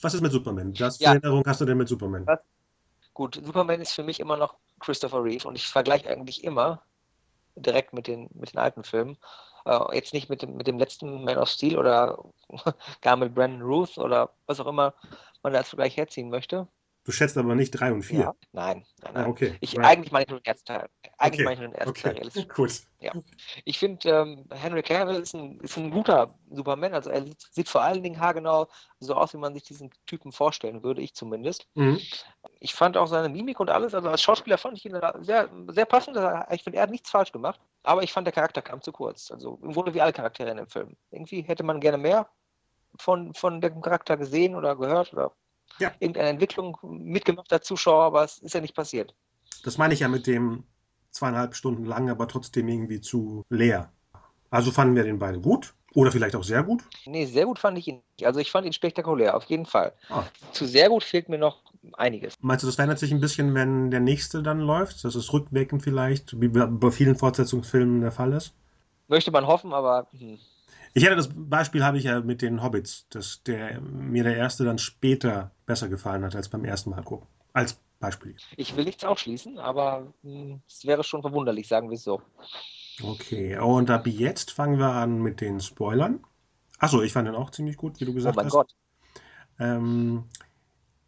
Was 0.00 0.14
ist 0.14 0.20
mit 0.20 0.30
Superman? 0.30 0.72
Das 0.72 1.00
ja. 1.00 1.14
Erinnerung 1.14 1.42
hast 1.44 1.60
du 1.60 1.64
denn 1.64 1.76
mit 1.76 1.88
Superman? 1.88 2.24
Was? 2.28 2.38
Gut, 3.12 3.40
Superman 3.44 3.80
ist 3.80 3.90
für 3.90 4.04
mich 4.04 4.20
immer 4.20 4.36
noch 4.36 4.54
Christopher 4.78 5.24
Reeve 5.24 5.48
und 5.48 5.56
ich 5.56 5.66
vergleiche 5.66 6.08
eigentlich 6.08 6.44
immer 6.44 6.82
direkt 7.56 7.92
mit 7.92 8.06
den, 8.06 8.28
mit 8.34 8.52
den 8.52 8.58
alten 8.58 8.84
Filmen. 8.84 9.16
Äh, 9.64 9.96
jetzt 9.96 10.12
nicht 10.12 10.28
mit 10.28 10.42
dem, 10.42 10.56
mit 10.56 10.68
dem 10.68 10.78
letzten 10.78 11.24
Man 11.24 11.38
of 11.38 11.48
Steel 11.48 11.78
oder 11.78 12.22
gar 13.00 13.16
mit 13.16 13.34
Brandon 13.34 13.62
Ruth 13.62 13.98
oder 13.98 14.30
was 14.46 14.60
auch 14.60 14.66
immer 14.66 14.94
man 15.42 15.52
da 15.52 15.58
als 15.58 15.70
Vergleich 15.70 15.96
herziehen 15.96 16.30
möchte. 16.30 16.68
Du 17.04 17.12
schätzt 17.12 17.36
aber 17.36 17.54
nicht 17.54 17.70
3 17.70 17.92
und 17.92 18.02
4. 18.02 18.18
Ja, 18.18 18.34
nein, 18.52 18.82
nein, 19.02 19.12
nein. 19.12 19.24
Ah, 19.24 19.28
okay. 19.28 19.56
Ich, 19.60 19.76
right. 19.76 19.84
Eigentlich 19.84 20.10
meine 20.10 20.24
ich 20.24 20.30
nur 20.30 20.40
den 20.40 20.46
ersten 20.46 20.64
Teil. 20.64 20.88
Eigentlich 21.18 21.40
okay. 21.40 21.44
meine 21.44 21.54
ich 21.54 21.60
nur 21.60 21.68
den 21.68 21.74
ersten 21.74 21.90
okay. 21.90 22.02
Teil. 22.02 22.12
Realistisch. 22.14 22.48
Gut. 22.48 22.80
Ja. 23.00 23.12
Ich 23.66 23.78
finde, 23.78 24.08
ähm, 24.08 24.46
Henry 24.50 24.82
Cavill 24.82 25.16
ist 25.16 25.34
ein, 25.34 25.60
ist 25.60 25.76
ein 25.76 25.90
guter 25.90 26.34
Superman. 26.50 26.94
Also 26.94 27.10
er 27.10 27.22
sieht, 27.22 27.42
sieht, 27.50 27.68
vor 27.68 27.82
allen 27.82 28.02
Dingen 28.02 28.18
haargenau 28.18 28.68
so 29.00 29.14
aus, 29.14 29.34
wie 29.34 29.38
man 29.38 29.52
sich 29.52 29.64
diesen 29.64 29.90
Typen 30.06 30.32
vorstellen 30.32 30.82
würde, 30.82 31.02
ich 31.02 31.14
zumindest. 31.14 31.68
Mhm. 31.74 32.00
Ich 32.58 32.74
fand 32.74 32.96
auch 32.96 33.06
seine 33.06 33.28
Mimik 33.28 33.60
und 33.60 33.68
alles, 33.68 33.92
also 33.94 34.08
als 34.08 34.22
Schauspieler 34.22 34.56
fand 34.56 34.78
ich 34.78 34.86
ihn 34.86 34.98
sehr, 35.20 35.50
sehr 35.68 35.84
passend. 35.84 36.16
Ich 36.52 36.62
finde, 36.62 36.78
er 36.78 36.84
hat 36.84 36.90
nichts 36.90 37.10
falsch 37.10 37.32
gemacht. 37.32 37.60
Aber 37.82 38.02
ich 38.02 38.14
fand, 38.14 38.26
der 38.26 38.32
Charakter 38.32 38.62
kam 38.62 38.80
zu 38.80 38.92
kurz. 38.92 39.30
Also 39.30 39.58
im 39.62 39.74
Grunde 39.74 39.92
wie 39.92 40.00
alle 40.00 40.14
Charaktere 40.14 40.50
in 40.50 40.56
dem 40.56 40.68
Film. 40.68 40.96
Irgendwie 41.10 41.42
hätte 41.42 41.64
man 41.64 41.80
gerne 41.80 41.98
mehr 41.98 42.30
von, 42.98 43.34
von 43.34 43.60
dem 43.60 43.82
Charakter 43.82 44.16
gesehen 44.16 44.54
oder 44.54 44.74
gehört 44.76 45.12
oder 45.12 45.32
ja. 45.78 45.92
irgendeine 45.98 46.28
Entwicklung 46.28 46.76
mitgemacht 46.82 47.52
als 47.52 47.66
Zuschauer, 47.66 48.04
aber 48.04 48.24
es 48.24 48.38
ist 48.38 48.54
ja 48.54 48.60
nicht 48.60 48.74
passiert. 48.74 49.14
Das 49.64 49.78
meine 49.78 49.94
ich 49.94 50.00
ja 50.00 50.08
mit 50.08 50.26
dem 50.26 50.64
zweieinhalb 51.10 51.54
Stunden 51.54 51.84
lang, 51.84 52.10
aber 52.10 52.28
trotzdem 52.28 52.68
irgendwie 52.68 53.00
zu 53.00 53.44
leer. 53.48 53.92
Also 54.50 54.70
fanden 54.70 54.94
wir 54.94 55.04
den 55.04 55.18
beide 55.18 55.40
gut 55.40 55.74
oder 55.94 56.12
vielleicht 56.12 56.36
auch 56.36 56.44
sehr 56.44 56.62
gut? 56.62 56.84
Nee, 57.06 57.26
sehr 57.26 57.46
gut 57.46 57.58
fand 57.58 57.78
ich 57.78 57.88
ihn 57.88 58.02
nicht. 58.16 58.26
Also 58.26 58.40
ich 58.40 58.50
fand 58.50 58.66
ihn 58.66 58.72
spektakulär, 58.72 59.36
auf 59.36 59.44
jeden 59.44 59.66
Fall. 59.66 59.92
Ah. 60.10 60.24
Zu 60.52 60.66
sehr 60.66 60.88
gut 60.88 61.04
fehlt 61.04 61.28
mir 61.28 61.38
noch 61.38 61.62
einiges. 61.94 62.34
Meinst 62.40 62.62
du, 62.62 62.66
das 62.66 62.76
verändert 62.76 62.98
sich 62.98 63.12
ein 63.12 63.20
bisschen, 63.20 63.54
wenn 63.54 63.90
der 63.90 64.00
nächste 64.00 64.42
dann 64.42 64.60
läuft? 64.60 65.04
Dass 65.04 65.14
es 65.14 65.32
rückwirkend 65.32 65.82
vielleicht, 65.82 66.40
wie 66.40 66.48
bei 66.48 66.90
vielen 66.90 67.16
Fortsetzungsfilmen 67.16 68.00
der 68.00 68.12
Fall 68.12 68.32
ist? 68.32 68.54
Möchte 69.08 69.30
man 69.30 69.46
hoffen, 69.46 69.72
aber. 69.72 70.08
Hm. 70.18 70.38
Ich 70.94 71.04
hatte 71.04 71.16
das 71.16 71.28
Beispiel 71.34 71.84
habe 71.84 71.98
ich 71.98 72.04
ja 72.04 72.20
mit 72.20 72.40
den 72.40 72.62
Hobbits, 72.62 73.08
dass 73.10 73.42
der 73.42 73.80
mir 73.80 74.22
der 74.22 74.36
erste 74.36 74.64
dann 74.64 74.78
später 74.78 75.50
besser 75.66 75.88
gefallen 75.88 76.24
hat 76.24 76.36
als 76.36 76.48
beim 76.48 76.64
ersten 76.64 76.90
Mal 76.90 77.02
gucken. 77.02 77.26
Als 77.52 77.80
Beispiel. 77.98 78.36
Ich 78.56 78.76
will 78.76 78.84
nichts 78.84 79.04
ausschließen, 79.04 79.58
aber 79.58 80.12
hm, 80.22 80.60
es 80.68 80.84
wäre 80.84 81.02
schon 81.02 81.22
verwunderlich, 81.22 81.66
sagen 81.66 81.90
wir 81.90 81.96
es 81.96 82.04
so. 82.04 82.22
Okay, 83.02 83.58
und 83.58 83.90
ab 83.90 84.06
jetzt 84.06 84.52
fangen 84.52 84.78
wir 84.78 84.92
an 84.92 85.20
mit 85.20 85.40
den 85.40 85.58
Spoilern. 85.60 86.20
Achso, 86.78 87.02
ich 87.02 87.12
fand 87.12 87.26
den 87.26 87.34
auch 87.34 87.50
ziemlich 87.50 87.76
gut, 87.76 87.98
wie 88.00 88.04
du 88.04 88.14
gesagt 88.14 88.36
hast. 88.36 88.38
Oh 88.38 88.38
mein 88.38 88.46
hast. 88.46 88.52
Gott. 88.52 88.74
Ähm, 89.58 90.24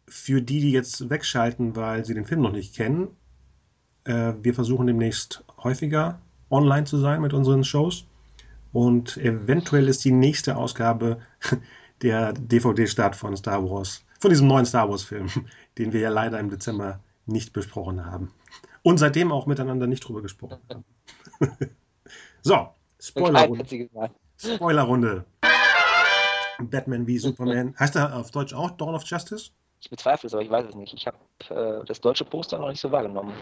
für 0.07 0.41
die, 0.41 0.59
die 0.59 0.71
jetzt 0.71 1.09
wegschalten, 1.09 1.75
weil 1.75 2.03
sie 2.03 2.13
den 2.13 2.25
Film 2.25 2.41
noch 2.41 2.51
nicht 2.51 2.75
kennen, 2.75 3.15
äh, 4.03 4.33
wir 4.41 4.53
versuchen 4.53 4.87
demnächst 4.87 5.45
häufiger 5.63 6.19
online 6.49 6.85
zu 6.85 6.97
sein 6.97 7.21
mit 7.21 7.33
unseren 7.33 7.63
Shows. 7.63 8.05
Und 8.73 9.17
eventuell 9.17 9.87
ist 9.87 10.03
die 10.05 10.11
nächste 10.11 10.57
Ausgabe 10.57 11.19
der 12.01 12.33
DVD-Start 12.33 13.15
von 13.15 13.35
Star 13.35 13.63
Wars, 13.63 14.03
von 14.19 14.29
diesem 14.29 14.47
neuen 14.47 14.65
Star 14.65 14.89
Wars-Film, 14.89 15.29
den 15.77 15.93
wir 15.93 16.01
ja 16.01 16.09
leider 16.09 16.39
im 16.39 16.49
Dezember 16.49 16.99
nicht 17.25 17.53
besprochen 17.53 18.05
haben. 18.05 18.31
Und 18.83 18.97
seitdem 18.97 19.31
auch 19.31 19.47
miteinander 19.47 19.87
nicht 19.87 20.07
drüber 20.07 20.21
gesprochen 20.21 20.59
haben. 20.69 20.85
so, 22.41 22.69
Spoilerrunde. 22.99 23.65
Spoilerrunde. 24.37 25.25
Batman 26.59 27.05
wie 27.05 27.17
Superman. 27.17 27.75
Heißt 27.77 27.95
er 27.95 28.15
auf 28.15 28.31
Deutsch 28.31 28.53
auch 28.53 28.71
Dawn 28.71 28.95
of 28.95 29.03
Justice? 29.03 29.51
Ich 29.79 29.89
bezweifle 29.89 30.27
es, 30.27 30.33
aber 30.33 30.43
ich 30.43 30.49
weiß 30.49 30.65
es 30.69 30.75
nicht. 30.75 30.93
Ich 30.93 31.05
habe 31.07 31.17
äh, 31.49 31.85
das 31.85 32.01
deutsche 32.01 32.25
Poster 32.25 32.57
noch 32.57 32.69
nicht 32.69 32.81
so 32.81 32.91
wahrgenommen. 32.91 33.33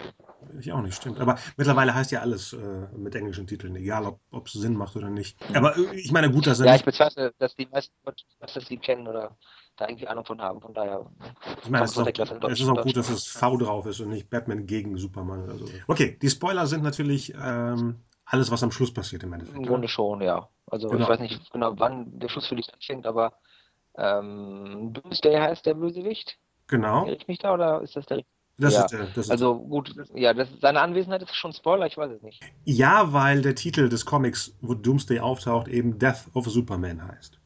Ich 0.59 0.71
auch 0.71 0.81
nicht, 0.81 0.95
stimmt. 0.95 1.19
Aber 1.19 1.37
mittlerweile 1.57 1.95
heißt 1.95 2.11
ja 2.11 2.19
alles 2.19 2.53
äh, 2.53 2.87
mit 2.95 3.15
englischen 3.15 3.47
Titeln, 3.47 3.75
egal 3.75 4.17
ob 4.31 4.47
es 4.47 4.53
Sinn 4.53 4.75
macht 4.75 4.95
oder 4.95 5.09
nicht. 5.09 5.37
Aber 5.55 5.77
äh, 5.77 5.95
ich 5.95 6.11
meine, 6.11 6.29
gut, 6.29 6.47
dass 6.47 6.59
er. 6.59 6.67
Ja, 6.67 6.75
ich 6.75 6.83
bezweifle, 6.83 7.33
dass 7.39 7.55
die 7.55 7.67
meisten 7.67 7.95
Leute 8.05 8.23
das 8.39 8.69
Lied 8.69 8.81
kennen 8.81 9.07
oder 9.07 9.37
da 9.77 9.87
irgendwie 9.87 10.07
Ahnung 10.07 10.25
von 10.25 10.41
haben. 10.41 10.61
Von 10.61 10.73
daher. 10.73 11.09
Ich 11.63 11.69
meine, 11.69 11.85
es 11.85 11.91
ist, 11.91 11.99
auch, 11.99 12.49
es 12.49 12.59
ist 12.59 12.69
auch 12.69 12.83
gut, 12.83 12.97
dass 12.97 13.09
es 13.09 13.27
V 13.27 13.57
drauf 13.57 13.85
ist 13.85 13.99
und 14.01 14.09
nicht 14.09 14.29
Batman 14.29 14.65
gegen 14.65 14.97
Superman 14.97 15.43
oder 15.43 15.57
so. 15.57 15.65
Okay, 15.87 16.17
die 16.21 16.29
Spoiler 16.29 16.67
sind 16.67 16.83
natürlich 16.83 17.33
ähm, 17.41 18.03
alles, 18.25 18.51
was 18.51 18.63
am 18.63 18.71
Schluss 18.71 18.93
passiert 18.93 19.23
im 19.23 19.33
Endeffekt. 19.33 19.57
Im 19.57 19.65
Grunde 19.65 19.87
schon, 19.87 20.21
ja. 20.21 20.49
Also 20.67 20.89
genau. 20.89 21.03
ich 21.03 21.09
weiß 21.09 21.19
nicht 21.19 21.51
genau, 21.51 21.73
wann 21.77 22.19
der 22.19 22.27
Schluss 22.27 22.47
für 22.47 22.55
dich 22.55 22.73
anfängt, 22.73 23.05
aber 23.05 23.33
ähm, 23.97 24.93
Doomsday 24.93 25.35
heißt 25.35 25.65
der 25.65 25.73
Bösewicht. 25.73 26.37
Genau. 26.67 27.05
Irre 27.05 27.15
ich 27.15 27.27
mich 27.27 27.39
da 27.39 27.53
oder 27.53 27.81
ist 27.81 27.95
das 27.95 28.05
der 28.05 28.23
das 28.57 28.73
ja. 28.73 28.85
ist 28.85 28.91
der. 28.91 29.07
Das 29.15 29.29
also 29.29 29.59
gut, 29.59 29.93
ja, 30.13 30.33
das, 30.33 30.47
seine 30.61 30.79
Anwesenheit 30.81 31.21
ist 31.21 31.35
schon 31.35 31.51
Spoiler, 31.51 31.87
ich 31.87 31.97
weiß 31.97 32.11
es 32.11 32.21
nicht. 32.21 32.41
Ja, 32.63 33.11
weil 33.11 33.41
der 33.41 33.55
Titel 33.55 33.89
des 33.89 34.05
Comics, 34.05 34.55
wo 34.61 34.73
Doomsday 34.73 35.19
auftaucht, 35.19 35.67
eben 35.67 35.99
Death 35.99 36.25
of 36.33 36.49
Superman 36.49 37.05
heißt. 37.05 37.39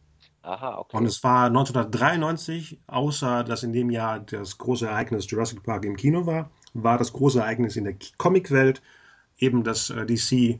Aha, 0.44 0.78
okay. 0.78 0.98
Und 0.98 1.06
es 1.06 1.24
war 1.24 1.48
1993, 1.48 2.80
außer 2.88 3.44
dass 3.44 3.64
in 3.64 3.74
dem 3.74 3.90
Jahr 3.90 4.20
das 4.20 4.58
große 4.58 4.88
Ereignis 4.88 5.30
Jurassic 5.30 5.64
Park 5.64 5.86
im 5.86 5.96
Kino 5.96 6.26
war, 6.26 6.52
war 6.74 6.98
das 6.98 7.12
große 7.12 7.40
Ereignis 7.40 7.76
in 7.76 7.84
der 7.86 7.96
Comicwelt 8.18 8.82
eben, 9.38 9.64
dass 9.64 9.90
äh, 9.90 10.06
DC 10.06 10.60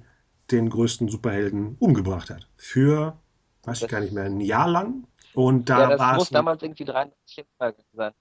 den 0.52 0.70
größten 0.70 1.10
Superhelden 1.10 1.76
umgebracht 1.80 2.30
hat. 2.30 2.48
Für, 2.58 3.18
weiß 3.64 3.84
ich 3.84 3.88
gar 3.88 4.02
nicht 4.02 4.14
mehr, 4.14 4.24
ein 4.24 4.42
Jahr 4.42 4.68
lang. 4.68 5.06
Und 5.34 5.70
da 5.70 5.82
ja, 5.82 5.90
das 5.90 6.00
war 6.00 6.16
muss 6.16 6.30
damals 6.30 6.62
irgendwie 6.64 6.86
93 6.86 7.46
sein. 7.94 8.14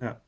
Ja. 0.00 0.20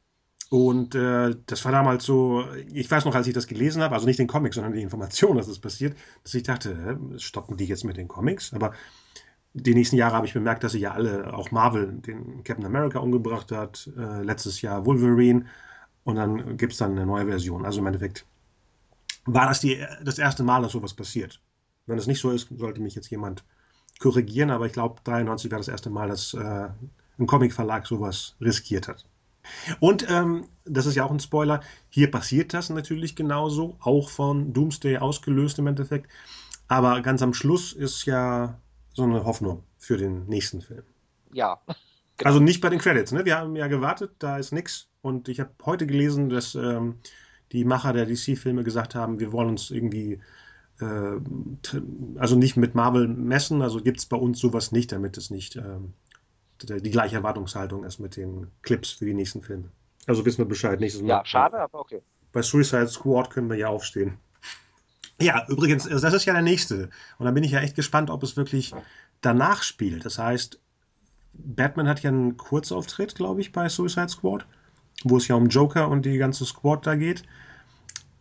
Und 0.48 0.94
äh, 0.94 1.34
das 1.46 1.64
war 1.64 1.72
damals 1.72 2.04
so, 2.04 2.44
ich 2.72 2.88
weiß 2.88 3.04
noch, 3.04 3.14
als 3.14 3.26
ich 3.26 3.34
das 3.34 3.48
gelesen 3.48 3.82
habe, 3.82 3.94
also 3.94 4.06
nicht 4.06 4.18
den 4.18 4.28
Comic, 4.28 4.54
sondern 4.54 4.72
die 4.72 4.82
Information, 4.82 5.36
dass 5.36 5.46
es 5.46 5.54
das 5.54 5.60
passiert, 5.60 5.96
dass 6.22 6.34
ich 6.34 6.44
dachte, 6.44 6.98
stoppen 7.16 7.56
die 7.56 7.64
jetzt 7.64 7.84
mit 7.84 7.96
den 7.96 8.06
Comics? 8.06 8.52
Aber 8.54 8.72
die 9.54 9.74
nächsten 9.74 9.96
Jahre 9.96 10.14
habe 10.14 10.26
ich 10.26 10.34
bemerkt, 10.34 10.62
dass 10.62 10.72
sie 10.72 10.80
ja 10.80 10.92
alle, 10.92 11.34
auch 11.34 11.50
Marvel, 11.50 11.94
den 11.94 12.44
Captain 12.44 12.66
America 12.66 13.00
umgebracht 13.00 13.50
hat, 13.50 13.90
äh, 13.96 14.22
letztes 14.22 14.60
Jahr 14.62 14.86
Wolverine 14.86 15.46
und 16.04 16.16
dann 16.16 16.56
gibt 16.56 16.72
es 16.72 16.78
dann 16.78 16.92
eine 16.92 17.06
neue 17.06 17.26
Version. 17.26 17.64
Also 17.64 17.80
im 17.80 17.86
Endeffekt 17.86 18.24
war 19.24 19.48
das 19.48 19.60
die, 19.60 19.84
das 20.04 20.18
erste 20.18 20.44
Mal, 20.44 20.62
dass 20.62 20.72
sowas 20.72 20.94
passiert. 20.94 21.40
Wenn 21.86 21.98
es 21.98 22.06
nicht 22.06 22.20
so 22.20 22.30
ist, 22.30 22.48
sollte 22.56 22.80
mich 22.80 22.94
jetzt 22.94 23.10
jemand 23.10 23.44
korrigieren, 23.98 24.50
aber 24.50 24.66
ich 24.66 24.72
glaube, 24.72 25.00
93 25.04 25.50
war 25.50 25.58
das 25.58 25.68
erste 25.68 25.90
Mal, 25.90 26.08
dass 26.08 26.34
äh, 26.34 26.68
ein 27.18 27.26
Comicverlag 27.26 27.86
sowas 27.86 28.36
riskiert 28.40 28.88
hat. 28.88 29.06
Und 29.80 30.08
ähm, 30.10 30.48
das 30.64 30.86
ist 30.86 30.96
ja 30.96 31.04
auch 31.04 31.10
ein 31.10 31.20
Spoiler, 31.20 31.60
hier 31.88 32.10
passiert 32.10 32.52
das 32.52 32.68
natürlich 32.70 33.14
genauso, 33.16 33.76
auch 33.80 34.10
von 34.10 34.52
Doomsday 34.52 34.98
ausgelöst 34.98 35.58
im 35.58 35.68
Endeffekt. 35.68 36.10
Aber 36.68 37.00
ganz 37.00 37.22
am 37.22 37.32
Schluss 37.32 37.72
ist 37.72 38.06
ja 38.06 38.58
so 38.92 39.04
eine 39.04 39.24
Hoffnung 39.24 39.62
für 39.78 39.96
den 39.96 40.26
nächsten 40.26 40.60
Film. 40.60 40.84
Ja. 41.32 41.60
Genau. 41.66 41.78
Also 42.24 42.40
nicht 42.40 42.62
bei 42.62 42.70
den 42.70 42.78
Credits, 42.78 43.12
ne? 43.12 43.26
Wir 43.26 43.36
haben 43.36 43.56
ja 43.56 43.66
gewartet, 43.66 44.12
da 44.20 44.38
ist 44.38 44.50
nichts. 44.50 44.88
Und 45.02 45.28
ich 45.28 45.38
habe 45.38 45.50
heute 45.66 45.86
gelesen, 45.86 46.30
dass 46.30 46.54
ähm, 46.54 46.94
die 47.52 47.66
Macher 47.66 47.92
der 47.92 48.06
DC-Filme 48.06 48.64
gesagt 48.64 48.94
haben, 48.94 49.20
wir 49.20 49.32
wollen 49.32 49.50
uns 49.50 49.70
irgendwie 49.70 50.18
also 50.80 52.36
nicht 52.36 52.56
mit 52.56 52.74
Marvel 52.74 53.08
messen, 53.08 53.62
also 53.62 53.80
gibt 53.80 53.98
es 53.98 54.06
bei 54.06 54.16
uns 54.16 54.38
sowas 54.38 54.72
nicht, 54.72 54.92
damit 54.92 55.16
es 55.16 55.30
nicht 55.30 55.56
äh, 55.56 55.78
die 56.62 56.90
gleiche 56.90 57.16
Erwartungshaltung 57.16 57.84
ist 57.84 57.98
mit 57.98 58.16
den 58.16 58.48
Clips 58.62 58.90
für 58.90 59.06
die 59.06 59.14
nächsten 59.14 59.42
Filme. 59.42 59.70
Also 60.06 60.24
wissen 60.24 60.38
wir 60.38 60.46
Bescheid. 60.46 60.80
Nächstes 60.80 61.02
Mal. 61.02 61.08
Ja, 61.08 61.24
schade, 61.24 61.58
aber 61.58 61.80
okay. 61.80 62.02
Bei 62.32 62.42
Suicide 62.42 62.88
Squad 62.88 63.30
können 63.30 63.48
wir 63.48 63.56
ja 63.56 63.68
aufstehen. 63.68 64.18
Ja, 65.18 65.46
übrigens, 65.48 65.88
das 65.88 66.12
ist 66.12 66.26
ja 66.26 66.34
der 66.34 66.42
nächste. 66.42 66.90
Und 67.18 67.24
da 67.24 67.30
bin 67.30 67.42
ich 67.42 67.52
ja 67.52 67.60
echt 67.60 67.74
gespannt, 67.74 68.10
ob 68.10 68.22
es 68.22 68.36
wirklich 68.36 68.74
danach 69.22 69.62
spielt. 69.62 70.04
Das 70.04 70.18
heißt, 70.18 70.60
Batman 71.32 71.88
hat 71.88 72.02
ja 72.02 72.10
einen 72.10 72.36
Kurzauftritt, 72.36 73.14
glaube 73.14 73.40
ich, 73.40 73.52
bei 73.52 73.68
Suicide 73.68 74.10
Squad, 74.10 74.46
wo 75.04 75.16
es 75.16 75.28
ja 75.28 75.36
um 75.36 75.48
Joker 75.48 75.88
und 75.88 76.04
die 76.04 76.18
ganze 76.18 76.44
Squad 76.44 76.86
da 76.86 76.94
geht 76.96 77.24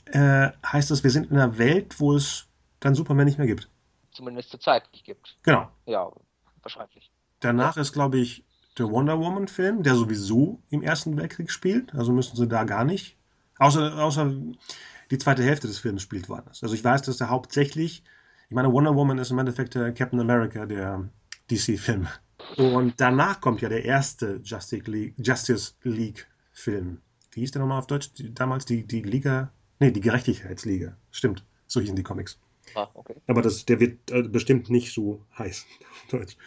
äh, 0.06 0.52
heißt 0.66 0.92
das, 0.92 1.04
wir 1.04 1.12
sind 1.12 1.32
in 1.32 1.38
einer 1.38 1.58
Welt, 1.58 2.00
wo 2.00 2.14
es 2.16 2.48
dann 2.80 2.96
Superman 2.96 3.26
nicht 3.26 3.38
mehr 3.38 3.48
gibt. 3.48 3.70
Zumindest 4.12 4.50
zur 4.50 4.60
Zeit 4.60 4.84
nicht 4.94 5.06
gibt. 5.06 5.38
Genau. 5.44 5.70
Ja, 5.86 6.10
wahrscheinlich. 6.62 7.12
Danach 7.40 7.76
ja. 7.76 7.82
ist, 7.82 7.94
glaube 7.94 8.18
ich, 8.18 8.46
der 8.78 8.90
Wonder 8.90 9.20
Woman-Film, 9.20 9.84
der 9.84 9.96
sowieso 9.96 10.62
im 10.70 10.84
Ersten 10.84 11.18
Weltkrieg 11.18 11.52
spielt. 11.52 11.94
Also 11.96 12.12
müssen 12.12 12.36
sie 12.36 12.48
da 12.48 12.64
gar 12.64 12.84
nicht. 12.84 13.18
Außer, 13.58 13.98
außer 14.04 14.34
die 15.12 15.18
zweite 15.18 15.44
Hälfte 15.44 15.68
des 15.68 15.80
Films 15.80 16.02
spielt 16.02 16.30
woanders. 16.30 16.64
Also 16.64 16.76
ich 16.76 16.84
weiß, 16.84 17.04
dass 17.04 17.18
der 17.18 17.30
hauptsächlich, 17.30 18.04
ich 18.50 18.56
meine, 18.56 18.72
Wonder 18.72 18.96
Woman 18.96 19.18
ist 19.18 19.32
im 19.32 19.40
Endeffekt 19.40 19.76
der 19.76 19.94
Captain 19.94 20.20
America 20.20 20.66
der 20.66 21.10
DC-Film. 21.50 22.08
Und 22.58 23.00
danach 23.00 23.40
kommt 23.40 23.62
ja 23.62 23.70
der 23.70 23.86
erste 23.86 24.42
Justice 24.44 24.90
League, 24.90 25.16
Justice 25.18 25.74
League 25.84 26.28
Film. 26.52 27.02
Wie 27.32 27.42
hieß 27.42 27.52
der 27.52 27.62
nochmal 27.62 27.80
auf 27.80 27.88
Deutsch? 27.88 28.14
Die, 28.14 28.34
damals 28.34 28.66
die, 28.66 28.86
die 28.86 29.02
Liga 29.02 29.52
Nee, 29.80 29.92
die 29.92 30.02
Gerechtigkeitsliga. 30.02 30.98
Stimmt. 31.12 31.46
So 31.68 31.80
hießen 31.80 31.96
die 31.96 32.04
Comics. 32.04 32.40
Ah, 32.76 32.88
okay. 32.94 33.16
Aber 33.28 33.42
das, 33.42 33.66
der 33.66 33.80
wird 33.80 34.12
äh, 34.12 34.24
bestimmt 34.24 34.70
nicht 34.70 34.94
so 34.94 35.24
heiß 35.38 35.66
Deutsch. 36.12 36.38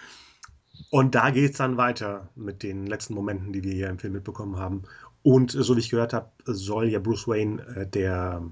Und 0.90 1.14
da 1.14 1.30
geht 1.30 1.52
es 1.52 1.58
dann 1.58 1.76
weiter 1.76 2.28
mit 2.34 2.62
den 2.62 2.86
letzten 2.86 3.14
Momenten, 3.14 3.52
die 3.52 3.62
wir 3.62 3.72
hier 3.72 3.88
im 3.88 3.98
Film 3.98 4.14
mitbekommen 4.14 4.56
haben. 4.56 4.84
Und 5.22 5.50
so 5.50 5.76
wie 5.76 5.80
ich 5.80 5.90
gehört 5.90 6.12
habe, 6.12 6.30
soll 6.44 6.88
ja 6.88 7.00
Bruce 7.00 7.28
Wayne 7.28 7.62
äh, 7.76 7.86
der 7.86 8.42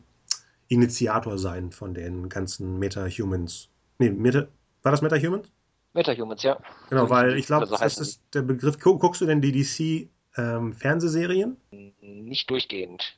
Initiator 0.69 1.39
sein 1.39 1.71
von 1.71 1.95
den 1.95 2.29
ganzen 2.29 2.79
Meta-Humans. 2.79 3.69
Nee, 3.99 4.11
Meta, 4.11 4.49
war 4.83 4.93
das 4.93 5.03
Meta-Humans? 5.03 5.49
Meta-Humans, 5.95 6.43
ja. 6.43 6.59
Genau, 6.91 7.09
weil 7.09 7.39
ich 7.39 7.47
glaube, 7.47 7.67
das 7.67 7.99
ist 7.99 8.23
der 8.35 8.43
Begriff. 8.43 8.79
Guckst 8.79 9.21
du 9.21 9.27
denn 9.27 9.41
die 9.41 9.53
DC-Fernsehserien? 9.53 11.57
Ähm, 11.73 12.25
Nicht 12.25 12.51
durchgehend. 12.51 13.17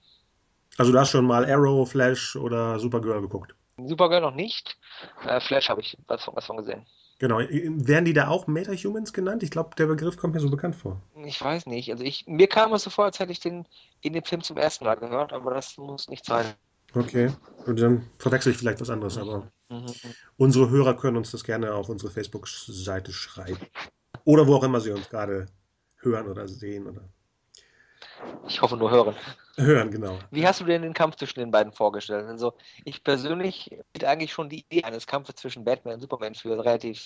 Also 0.78 0.92
du 0.92 0.98
hast 0.98 1.10
schon 1.10 1.26
mal 1.26 1.44
Arrow, 1.50 1.88
Flash 1.88 2.36
oder 2.36 2.78
Supergirl 2.78 3.20
geguckt? 3.20 3.54
Supergirl 3.76 4.20
noch 4.20 4.34
nicht. 4.34 4.78
Äh, 5.26 5.40
Flash 5.40 5.68
habe 5.68 5.80
ich 5.80 5.96
was 6.06 6.24
von, 6.24 6.34
was 6.36 6.46
von 6.46 6.56
gesehen. 6.56 6.86
Genau. 7.18 7.38
Werden 7.40 8.04
die 8.04 8.12
da 8.12 8.28
auch 8.28 8.46
Meta-Humans 8.46 9.12
genannt? 9.12 9.42
Ich 9.42 9.50
glaube, 9.50 9.70
der 9.76 9.86
Begriff 9.86 10.16
kommt 10.16 10.34
mir 10.34 10.40
so 10.40 10.50
bekannt 10.50 10.76
vor. 10.76 11.02
Ich 11.24 11.40
weiß 11.42 11.66
nicht. 11.66 11.90
Also 11.90 12.04
ich, 12.04 12.26
mir 12.28 12.46
kam 12.46 12.72
es 12.72 12.84
so 12.84 12.90
vor, 12.90 13.06
als 13.06 13.18
hätte 13.18 13.32
ich 13.32 13.40
den 13.40 13.66
in 14.02 14.12
dem 14.12 14.24
Film 14.24 14.40
zum 14.40 14.56
ersten 14.56 14.84
Mal 14.84 14.94
gehört, 14.94 15.32
aber 15.32 15.52
das 15.52 15.76
muss 15.76 16.08
nicht 16.08 16.24
sein. 16.24 16.46
Okay. 16.94 17.32
Und 17.66 17.80
dann 17.80 18.08
verwechsel 18.18 18.52
ich 18.52 18.58
vielleicht 18.58 18.80
was 18.80 18.88
anderes, 18.88 19.18
aber 19.18 19.50
mhm. 19.68 19.86
unsere 20.36 20.70
Hörer 20.70 20.96
können 20.96 21.16
uns 21.16 21.32
das 21.32 21.44
gerne 21.44 21.74
auf 21.74 21.88
unsere 21.88 22.10
Facebook-Seite 22.10 23.12
schreiben. 23.12 23.58
Oder 24.24 24.46
wo 24.46 24.54
auch 24.54 24.64
immer 24.64 24.80
sie 24.80 24.92
uns 24.92 25.08
gerade 25.10 25.46
hören 25.96 26.28
oder 26.28 26.46
sehen 26.46 26.86
oder 26.86 27.02
ich 28.46 28.62
hoffe 28.62 28.76
nur 28.76 28.90
hören. 28.90 29.14
Hören, 29.56 29.90
genau. 29.90 30.18
Wie 30.30 30.46
hast 30.46 30.60
du 30.60 30.64
dir 30.64 30.78
den 30.78 30.94
Kampf 30.94 31.16
zwischen 31.16 31.40
den 31.40 31.50
beiden 31.50 31.72
vorgestellt? 31.72 32.26
Also, 32.26 32.54
ich 32.84 33.02
persönlich 33.02 33.70
finde 33.92 34.08
eigentlich 34.08 34.32
schon 34.32 34.48
die 34.48 34.60
Idee 34.60 34.84
eines 34.84 35.06
Kampfes 35.06 35.34
zwischen 35.36 35.64
Batman 35.64 35.94
und 35.94 36.00
Superman 36.00 36.34
für 36.34 36.56
relativ 36.58 37.02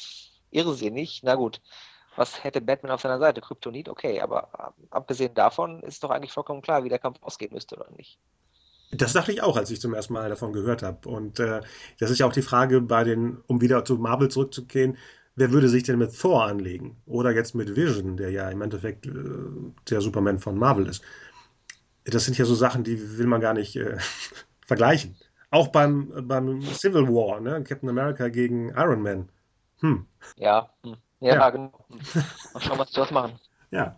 irrsinnig. 0.51 1.23
Na 1.23 1.35
gut, 1.35 1.61
was 2.17 2.45
hätte 2.45 2.61
Batman 2.61 2.93
auf 2.93 3.01
seiner 3.01 3.19
Seite? 3.19 3.41
Kryptonit, 3.41 3.89
okay, 3.89 4.21
aber 4.21 4.75
abgesehen 4.91 5.35
davon 5.35 5.83
ist 5.83 6.05
doch 6.05 6.11
eigentlich 6.11 6.33
vollkommen 6.33 6.61
klar, 6.61 6.85
wie 6.85 6.91
der 6.91 6.99
Kampf 6.99 7.19
ausgehen 7.23 7.53
müsste, 7.53 7.77
oder 7.77 7.91
nicht? 7.97 8.19
Das 8.95 9.15
dachte 9.15 9.33
ich 9.33 9.43
auch, 9.43 9.57
als 9.57 9.71
ich 9.71 9.81
zum 9.81 9.95
ersten 9.95 10.13
Mal 10.13 10.29
davon 10.29 10.53
gehört 10.53 10.83
habe. 10.83 11.09
Und 11.09 11.41
äh, 11.41 11.63
das 11.99 12.11
ist 12.11 12.19
ja 12.19 12.27
auch 12.27 12.33
die 12.33 12.43
Frage 12.43 12.83
bei 12.83 13.05
den, 13.05 13.39
um 13.47 13.63
wieder 13.63 13.87
zu 13.87 13.97
Marvel 13.97 14.29
zurückzugehen, 14.29 14.99
wer 15.37 15.53
würde 15.53 15.69
sich 15.69 15.83
denn 15.83 15.99
mit 15.99 16.19
Thor 16.19 16.45
anlegen? 16.45 16.97
Oder 17.07 17.33
jetzt 17.33 17.55
mit 17.55 17.77
Vision, 17.77 18.17
der 18.17 18.31
ja 18.31 18.49
im 18.51 18.63
Endeffekt 18.63 19.07
äh, 19.07 19.13
der 19.89 20.01
Superman 20.01 20.39
von 20.39 20.59
Marvel 20.59 20.87
ist. 20.87 21.03
Das 22.05 22.25
sind 22.25 22.37
ja 22.37 22.45
so 22.45 22.55
Sachen, 22.55 22.85
die 22.85 23.19
will 23.19 23.27
man 23.27 23.41
gar 23.41 23.55
nicht 23.55 23.77
äh, 23.77 23.97
vergleichen. 24.67 25.17
Auch 25.51 25.69
beim, 25.69 26.27
beim 26.27 26.63
Civil 26.63 27.07
War, 27.09 27.41
ne? 27.41 27.63
Captain 27.63 27.89
America 27.89 28.29
gegen 28.29 28.71
Iron 28.71 29.03
Man. 29.03 29.29
Hm. 29.81 30.07
Ja, 30.37 30.71
hm. 30.83 30.97
ja, 31.21 31.35
ja, 31.35 31.51
genau. 31.51 31.73
Mal 32.55 32.61
schauen, 32.61 32.79
was 32.79 32.89
sie 32.91 32.97
das 32.97 33.11
machen. 33.11 33.39
Ja. 33.71 33.97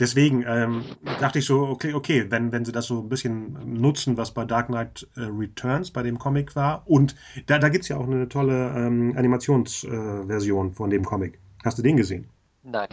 Deswegen 0.00 0.44
ähm, 0.46 0.82
dachte 1.20 1.38
ich 1.38 1.44
so, 1.44 1.68
okay, 1.68 1.92
okay, 1.92 2.26
wenn, 2.30 2.50
wenn 2.52 2.64
sie 2.64 2.72
das 2.72 2.86
so 2.86 3.00
ein 3.00 3.08
bisschen 3.10 3.56
nutzen, 3.80 4.16
was 4.16 4.32
bei 4.32 4.46
Dark 4.46 4.68
Knight 4.68 5.06
äh, 5.16 5.20
Returns 5.24 5.90
bei 5.90 6.02
dem 6.02 6.18
Comic 6.18 6.56
war. 6.56 6.82
Und 6.86 7.14
da, 7.46 7.58
da 7.58 7.68
gibt 7.68 7.82
es 7.82 7.88
ja 7.88 7.98
auch 7.98 8.06
eine 8.06 8.28
tolle 8.28 8.72
ähm, 8.74 9.14
Animationsversion 9.16 10.70
äh, 10.70 10.72
von 10.72 10.88
dem 10.88 11.04
Comic. 11.04 11.38
Hast 11.62 11.76
du 11.76 11.82
den 11.82 11.98
gesehen? 11.98 12.26
Nein. 12.62 12.88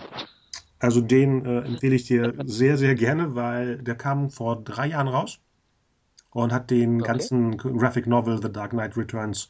Also 0.79 0.99
den 0.99 1.45
äh, 1.45 1.61
empfehle 1.61 1.95
ich 1.95 2.05
dir 2.05 2.33
sehr, 2.45 2.77
sehr 2.77 2.93
gerne, 2.93 3.35
weil 3.35 3.77
der 3.77 3.95
kam 3.95 4.29
vor 4.29 4.61
drei 4.61 4.87
Jahren 4.87 5.07
raus 5.07 5.39
und 6.31 6.51
hat 6.51 6.69
den 6.69 7.01
okay. 7.01 7.07
ganzen 7.07 7.57
Graphic 7.57 8.05
Novel 8.05 8.41
The 8.41 8.51
Dark 8.51 8.71
Knight 8.71 8.97
Returns 8.97 9.49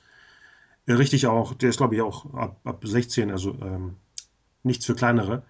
äh, 0.85 0.93
richtig 0.93 1.27
auch, 1.27 1.53
der 1.53 1.69
ist 1.69 1.77
glaube 1.77 1.95
ich 1.95 2.01
auch 2.01 2.33
ab, 2.33 2.59
ab 2.63 2.81
16, 2.85 3.31
also 3.31 3.55
ähm, 3.61 3.95
nichts 4.63 4.85
für 4.85 4.95
kleinere. 4.95 5.43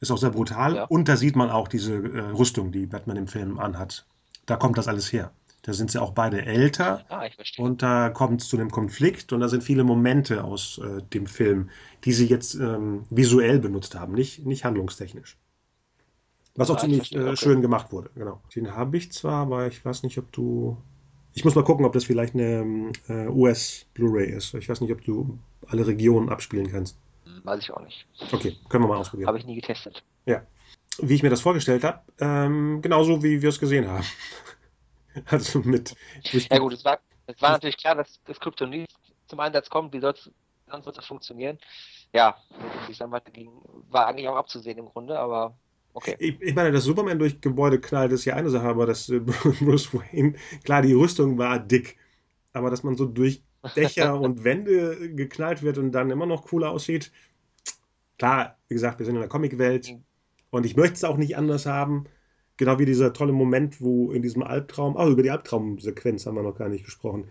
Ist 0.00 0.10
auch 0.10 0.18
sehr 0.18 0.30
brutal. 0.30 0.74
Ja. 0.74 0.84
Und 0.84 1.08
da 1.08 1.16
sieht 1.16 1.36
man 1.36 1.50
auch 1.50 1.68
diese 1.68 1.94
äh, 1.94 2.20
Rüstung, 2.30 2.72
die 2.72 2.86
Batman 2.86 3.16
im 3.16 3.28
Film 3.28 3.58
anhat. 3.58 4.06
Da 4.44 4.56
kommt 4.56 4.78
das 4.78 4.88
alles 4.88 5.12
her. 5.12 5.32
Da 5.62 5.72
sind 5.72 5.90
sie 5.90 6.00
auch 6.00 6.12
beide 6.12 6.46
älter. 6.46 7.04
Ah, 7.08 7.26
ich 7.26 7.34
verstehe. 7.34 7.64
Und 7.64 7.82
da 7.82 8.08
kommt 8.10 8.40
es 8.40 8.48
zu 8.48 8.56
einem 8.56 8.70
Konflikt 8.70 9.32
und 9.32 9.40
da 9.40 9.48
sind 9.48 9.64
viele 9.64 9.82
Momente 9.82 10.44
aus 10.44 10.78
äh, 10.78 11.02
dem 11.02 11.26
Film, 11.26 11.70
die 12.04 12.12
sie 12.12 12.26
jetzt 12.26 12.54
ähm, 12.54 13.04
visuell 13.10 13.58
benutzt 13.58 13.96
haben, 13.96 14.14
nicht, 14.14 14.46
nicht 14.46 14.64
handlungstechnisch. 14.64 15.36
Was 16.54 16.70
auch 16.70 16.76
ah, 16.76 16.80
ziemlich 16.80 17.14
äh, 17.14 17.20
okay. 17.20 17.36
schön 17.36 17.62
gemacht 17.62 17.90
wurde, 17.92 18.10
genau. 18.14 18.40
Den 18.54 18.76
habe 18.76 18.96
ich 18.96 19.10
zwar, 19.10 19.42
aber 19.42 19.66
ich 19.66 19.84
weiß 19.84 20.04
nicht, 20.04 20.18
ob 20.18 20.30
du. 20.32 20.76
Ich 21.34 21.44
muss 21.44 21.54
mal 21.54 21.64
gucken, 21.64 21.84
ob 21.84 21.92
das 21.92 22.04
vielleicht 22.04 22.34
eine 22.34 22.92
äh, 23.08 23.26
US-Blu-ray 23.26 24.30
ist. 24.30 24.54
Ich 24.54 24.68
weiß 24.68 24.80
nicht, 24.80 24.92
ob 24.92 25.04
du 25.04 25.38
alle 25.66 25.86
Regionen 25.86 26.30
abspielen 26.30 26.70
kannst. 26.70 26.96
Weiß 27.44 27.60
ich 27.60 27.70
auch 27.70 27.80
nicht. 27.80 28.06
Okay, 28.32 28.56
können 28.68 28.84
wir 28.84 28.88
mal 28.88 28.98
ausprobieren. 28.98 29.28
Habe 29.28 29.38
ich 29.38 29.46
nie 29.46 29.56
getestet. 29.56 30.02
Ja. 30.26 30.46
Wie 30.98 31.14
ich 31.14 31.22
mir 31.22 31.30
das 31.30 31.40
vorgestellt 31.40 31.84
habe, 31.84 32.00
ähm, 32.20 32.80
genauso 32.80 33.22
wie 33.22 33.42
wir 33.42 33.48
es 33.48 33.58
gesehen 33.58 33.88
haben. 33.88 34.04
also 35.26 35.60
mit. 35.60 35.94
Ja 36.50 36.58
gut, 36.58 36.72
es 36.72 36.84
war, 36.84 36.98
es 37.26 37.40
war 37.42 37.52
natürlich 37.52 37.76
klar, 37.76 37.96
dass 37.96 38.20
das 38.24 38.40
Kryptonit 38.40 38.88
zum 39.26 39.40
Einsatz 39.40 39.68
kommt. 39.68 39.92
Wie 39.92 40.00
soll 40.00 40.12
es 40.12 40.30
sonst 40.70 40.86
wird 40.86 40.98
das 40.98 41.06
funktionieren? 41.06 41.58
Ja, 42.12 42.36
es 42.90 42.98
dann 42.98 43.10
weiterging, 43.10 43.50
war 43.90 44.06
eigentlich 44.06 44.28
auch 44.28 44.36
abzusehen 44.36 44.78
im 44.78 44.86
Grunde, 44.86 45.18
aber 45.18 45.56
okay. 45.92 46.16
Ich, 46.18 46.40
ich, 46.40 46.54
meine, 46.54 46.72
dass 46.72 46.84
Superman 46.84 47.18
durch 47.18 47.40
Gebäude 47.40 47.80
knallt, 47.80 48.12
ist 48.12 48.24
ja 48.24 48.34
eine 48.34 48.50
Sache, 48.50 48.66
aber 48.66 48.86
dass 48.86 49.08
äh, 49.08 49.20
Bruce 49.60 49.92
Wayne, 49.92 50.34
klar, 50.64 50.82
die 50.82 50.94
Rüstung 50.94 51.36
war 51.38 51.58
dick, 51.58 51.96
aber 52.52 52.70
dass 52.70 52.82
man 52.82 52.96
so 52.96 53.06
durch 53.06 53.42
Dächer 53.74 54.20
und 54.20 54.44
Wände 54.44 55.14
geknallt 55.14 55.62
wird 55.62 55.78
und 55.78 55.92
dann 55.92 56.10
immer 56.10 56.26
noch 56.26 56.46
cooler 56.46 56.70
aussieht, 56.70 57.12
klar, 58.18 58.56
wie 58.68 58.74
gesagt, 58.74 58.98
wir 58.98 59.06
sind 59.06 59.16
in 59.16 59.20
der 59.20 59.28
Comicwelt 59.28 59.92
mhm. 59.92 60.04
und 60.50 60.66
ich 60.66 60.76
möchte 60.76 60.94
es 60.94 61.04
auch 61.04 61.16
nicht 61.16 61.36
anders 61.36 61.66
haben. 61.66 62.04
Genau 62.56 62.78
wie 62.78 62.86
dieser 62.86 63.12
tolle 63.12 63.32
Moment, 63.32 63.80
wo 63.82 64.12
in 64.12 64.22
diesem 64.22 64.42
Albtraum, 64.42 64.96
ah, 64.96 65.06
über 65.06 65.22
die 65.22 65.30
Albtraumsequenz 65.30 66.26
haben 66.26 66.36
wir 66.36 66.42
noch 66.42 66.56
gar 66.56 66.70
nicht 66.70 66.84
gesprochen, 66.84 67.28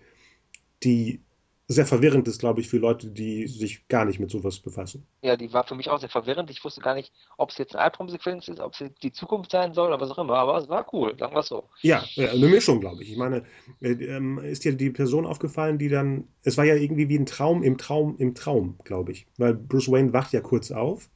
die 0.84 1.22
sehr 1.68 1.86
verwirrend 1.86 2.28
ist, 2.28 2.40
glaube 2.40 2.62
ich, 2.62 2.70
für 2.70 2.78
Leute, 2.78 3.08
die 3.08 3.48
sich 3.48 3.88
gar 3.88 4.06
nicht 4.06 4.20
mit 4.20 4.30
sowas 4.30 4.60
befassen. 4.60 5.08
Ja, 5.22 5.36
die 5.36 5.52
war 5.52 5.64
für 5.64 5.74
mich 5.74 5.90
auch 5.90 6.00
sehr 6.00 6.10
verwirrend. 6.10 6.52
Ich 6.52 6.64
wusste 6.64 6.80
gar 6.82 6.94
nicht, 6.94 7.12
ob 7.38 7.50
es 7.50 7.58
jetzt 7.58 7.76
eine 7.76 7.84
Albtraumsequenz 7.84 8.48
ist, 8.48 8.60
ob 8.60 8.74
es 8.80 8.92
die 9.02 9.12
Zukunft 9.12 9.52
sein 9.52 9.74
soll 9.74 9.88
oder 9.88 10.00
was 10.00 10.12
auch 10.12 10.20
immer. 10.20 10.36
Aber 10.36 10.58
es 10.58 10.70
war 10.70 10.86
cool, 10.94 11.18
sagen 11.18 11.34
wir 11.34 11.40
es 11.40 11.48
so. 11.48 11.68
Ja, 11.82 12.04
eine 12.18 12.48
Mischung, 12.48 12.80
glaube 12.82 13.02
ich. 13.02 13.12
Ich 13.12 13.18
meine, 13.18 13.44
äh, 13.82 13.94
ähm, 13.94 14.38
ist 14.38 14.64
dir 14.64 14.74
die 14.74 14.92
Person 14.92 15.26
aufgefallen, 15.26 15.80
die 15.80 15.90
dann, 15.90 16.28
es 16.44 16.58
war 16.58 16.66
ja 16.66 16.76
irgendwie 16.76 17.10
wie 17.10 17.18
ein 17.18 17.26
Traum 17.26 17.64
im 17.64 17.80
Traum 17.80 18.16
im 18.18 18.36
Traum, 18.36 18.78
glaube 18.84 19.12
ich. 19.12 19.26
Weil 19.38 19.56
Bruce 19.56 19.92
Wayne 19.92 20.14
wacht 20.14 20.34
ja 20.34 20.42
kurz 20.42 20.72
auf 20.72 21.10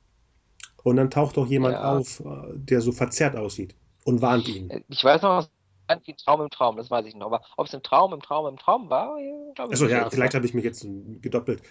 und 0.84 0.96
dann 0.96 1.12
taucht 1.12 1.38
doch 1.38 1.48
jemand 1.48 1.76
ja. 1.76 1.98
auf, 1.98 2.22
äh, 2.22 2.54
der 2.56 2.82
so 2.82 2.92
verzerrt 2.92 3.36
aussieht 3.36 3.76
und 4.04 4.22
warnt 4.24 4.48
ihn. 4.48 4.72
Äh, 4.72 4.82
ich 4.88 5.04
weiß 5.04 5.22
noch, 5.22 5.48
wie 5.90 6.12
ein 6.12 6.18
Traum 6.18 6.42
im 6.42 6.50
Traum, 6.50 6.78
das 6.78 6.92
weiß 6.92 7.06
ich 7.06 7.16
noch. 7.16 7.28
Aber 7.28 7.42
ob 7.58 7.68
es 7.68 7.76
ein 7.76 7.84
Traum 7.84 8.14
im 8.14 8.22
Traum 8.22 8.48
im 8.48 8.58
Traum 8.58 8.90
war, 8.90 9.16
glaube 9.56 9.74
ich. 9.74 9.82
Also 9.82 9.88
ja, 9.88 10.10
vielleicht 10.10 10.36
habe 10.36 10.46
ich 10.46 10.54
mich 10.54 10.64
jetzt 10.64 10.86
gedoppelt. 11.22 11.62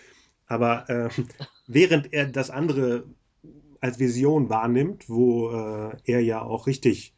Aber 0.47 0.89
äh, 0.89 1.09
während 1.67 2.13
er 2.13 2.27
das 2.27 2.51
andere 2.51 3.05
als 3.81 3.99
Vision 3.99 4.49
wahrnimmt, 4.49 5.09
wo 5.09 5.51
äh, 5.51 5.97
er 6.05 6.21
ja 6.21 6.43
auch 6.43 6.67
richtig, 6.67 7.15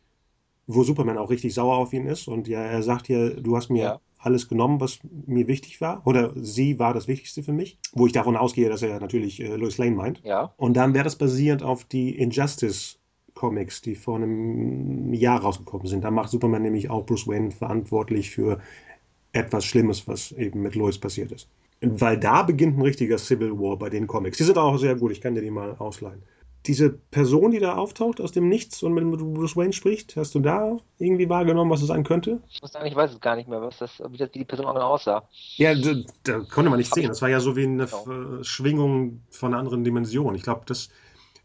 wo 0.67 0.83
Superman 0.83 1.19
auch 1.19 1.31
richtig 1.31 1.55
sauer 1.55 1.77
auf 1.77 1.93
ihn 1.93 2.07
ist 2.07 2.29
und 2.29 2.49
ja, 2.49 2.61
er 2.61 2.83
sagt 2.83 3.09
ja, 3.09 3.31
du 3.31 3.57
hast 3.57 3.71
mir 3.71 3.83
ja. 3.83 4.01
alles 4.19 4.49
genommen, 4.49 4.81
was 4.81 4.99
mir 5.27 5.49
wichtig 5.49 5.81
war, 5.81 6.07
oder 6.07 6.33
sie 6.37 6.79
war 6.79 6.93
das 6.93 7.09
Wichtigste 7.09 7.43
für 7.43 7.53
mich, 7.53 7.79
wo 7.93 8.07
ich 8.07 8.13
davon 8.13 8.37
ausgehe, 8.37 8.69
dass 8.69 8.83
er 8.83 9.01
natürlich 9.01 9.41
äh, 9.41 9.57
Lois 9.57 9.79
Lane 9.79 9.97
meint. 9.97 10.23
Ja. 10.23 10.53
Und 10.57 10.75
dann 10.75 10.93
wäre 10.93 11.05
das 11.05 11.17
basierend 11.17 11.63
auf 11.63 11.85
die 11.85 12.17
Injustice 12.19 13.00
Comics, 13.40 13.81
die 13.81 13.94
vor 13.94 14.16
einem 14.16 15.14
Jahr 15.14 15.40
rausgekommen 15.40 15.87
sind. 15.87 16.05
Da 16.05 16.11
macht 16.11 16.29
Superman 16.29 16.61
nämlich 16.61 16.90
auch 16.90 17.07
Bruce 17.07 17.26
Wayne 17.26 17.50
verantwortlich 17.50 18.31
für 18.31 18.61
etwas 19.33 19.64
Schlimmes, 19.64 20.07
was 20.07 20.33
eben 20.33 20.61
mit 20.61 20.74
Lois 20.74 20.98
passiert 20.98 21.33
ist. 21.33 21.48
Weil 21.81 22.18
da 22.18 22.42
beginnt 22.42 22.76
ein 22.76 22.83
richtiger 22.83 23.16
Civil 23.16 23.53
War 23.59 23.79
bei 23.79 23.88
den 23.88 24.07
Comics. 24.07 24.37
Die 24.37 24.44
sind 24.44 24.59
auch 24.59 24.76
sehr 24.76 24.94
gut, 24.94 25.11
ich 25.12 25.22
kann 25.22 25.35
dir 25.35 25.40
die 25.40 25.50
mal 25.50 25.74
ausleihen. 25.79 26.22
Diese 26.66 26.90
Person, 26.90 27.53
die 27.53 27.61
da 27.61 27.76
auftaucht 27.76 28.20
aus 28.20 28.33
dem 28.33 28.50
Nichts 28.50 28.83
und 28.83 28.92
mit 28.92 29.07
Bruce 29.18 29.57
Wayne 29.57 29.72
spricht, 29.72 30.16
hast 30.16 30.35
du 30.35 30.40
da 30.40 30.76
irgendwie 30.98 31.26
wahrgenommen, 31.31 31.70
was 31.70 31.81
es 31.81 31.88
sein 31.88 32.05
könnte? 32.05 32.42
Ich 32.50 32.61
muss 32.61 32.72
sagen, 32.72 32.85
ich 32.85 32.94
weiß 32.94 33.12
es 33.12 33.20
gar 33.20 33.37
nicht 33.37 33.48
mehr, 33.48 33.62
was 33.62 33.79
das, 33.79 34.03
wie, 34.11 34.18
das, 34.18 34.29
wie 34.35 34.40
die 34.40 34.44
Person 34.44 34.66
auch 34.66 34.74
genau 34.74 34.88
aussah. 34.88 35.26
Ja, 35.57 35.74
da, 35.74 35.94
da 36.24 36.40
konnte 36.40 36.68
man 36.68 36.79
nicht 36.79 36.94
sehen. 36.94 37.09
Das 37.09 37.22
war 37.22 37.31
ja 37.31 37.40
so 37.40 37.57
wie 37.57 37.64
eine 37.64 37.87
genau. 37.87 38.42
Schwingung 38.42 39.22
von 39.31 39.55
einer 39.55 39.61
anderen 39.61 39.83
Dimension. 39.83 40.35
Ich 40.35 40.42
glaube, 40.42 40.61
das 40.66 40.90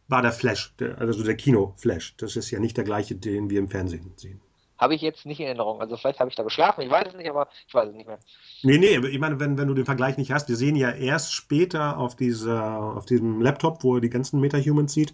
war 0.07 0.21
der 0.21 0.31
Flash, 0.31 0.75
der, 0.77 0.99
also 0.99 1.23
der 1.23 1.35
Kino-Flash. 1.35 2.15
Das 2.17 2.35
ist 2.35 2.51
ja 2.51 2.59
nicht 2.59 2.77
der 2.77 2.83
gleiche, 2.83 3.15
den 3.15 3.49
wir 3.49 3.59
im 3.59 3.67
Fernsehen 3.67 4.13
sehen. 4.15 4.41
Habe 4.77 4.93
ich 4.93 5.01
jetzt 5.01 5.25
nicht 5.25 5.39
in 5.39 5.45
Erinnerung. 5.45 5.79
Also 5.79 5.95
vielleicht 5.95 6.19
habe 6.19 6.29
ich 6.29 6.35
da 6.35 6.43
geschlafen, 6.43 6.81
ich 6.81 6.91
weiß 6.91 7.07
es 7.07 7.15
nicht, 7.15 7.29
aber 7.29 7.47
ich 7.67 7.73
weiß 7.73 7.89
es 7.89 7.95
nicht 7.95 8.07
mehr. 8.07 8.19
Nee, 8.63 8.77
nee, 8.77 9.07
ich 9.07 9.19
meine, 9.19 9.39
wenn, 9.39 9.57
wenn 9.57 9.67
du 9.67 9.73
den 9.73 9.85
Vergleich 9.85 10.17
nicht 10.17 10.31
hast, 10.31 10.49
wir 10.49 10.57
sehen 10.57 10.75
ja 10.75 10.91
erst 10.91 11.33
später 11.33 11.97
auf, 11.97 12.15
dieser, 12.15 12.77
auf 12.77 13.05
diesem 13.05 13.41
Laptop, 13.41 13.83
wo 13.83 13.95
er 13.95 14.01
die 14.01 14.09
ganzen 14.09 14.41
Meta-Humans 14.41 14.93
sieht, 14.93 15.13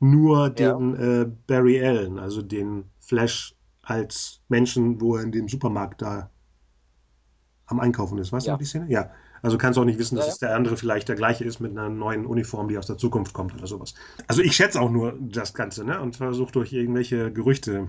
nur 0.00 0.50
den 0.50 0.94
ja. 0.94 1.22
äh, 1.22 1.30
Barry 1.46 1.84
Allen, 1.84 2.18
also 2.18 2.42
den 2.42 2.84
Flash 3.00 3.54
als 3.82 4.42
Menschen, 4.48 5.00
wo 5.00 5.16
er 5.16 5.22
in 5.22 5.32
dem 5.32 5.48
Supermarkt 5.48 6.02
da 6.02 6.30
am 7.66 7.80
Einkaufen 7.80 8.18
ist. 8.18 8.32
Weißt 8.32 8.46
ja. 8.46 8.54
du 8.54 8.58
die 8.58 8.64
Szene? 8.66 8.86
Ja. 8.88 9.10
Also 9.42 9.58
kannst 9.58 9.76
du 9.76 9.80
auch 9.82 9.86
nicht 9.86 9.98
wissen, 9.98 10.16
dass 10.16 10.26
ja, 10.26 10.32
es 10.32 10.38
der 10.38 10.54
andere 10.54 10.76
vielleicht 10.76 11.08
der 11.08 11.16
gleiche 11.16 11.44
ist 11.44 11.60
mit 11.60 11.72
einer 11.72 11.88
neuen 11.88 12.26
Uniform, 12.26 12.68
die 12.68 12.78
aus 12.78 12.86
der 12.86 12.98
Zukunft 12.98 13.32
kommt 13.32 13.54
oder 13.54 13.66
sowas. 13.66 13.94
Also 14.26 14.42
ich 14.42 14.54
schätze 14.54 14.80
auch 14.80 14.90
nur 14.90 15.16
das 15.20 15.54
Ganze, 15.54 15.84
ne? 15.84 16.00
Und 16.00 16.16
versuche 16.16 16.52
durch 16.52 16.72
irgendwelche 16.72 17.32
Gerüchte 17.32 17.88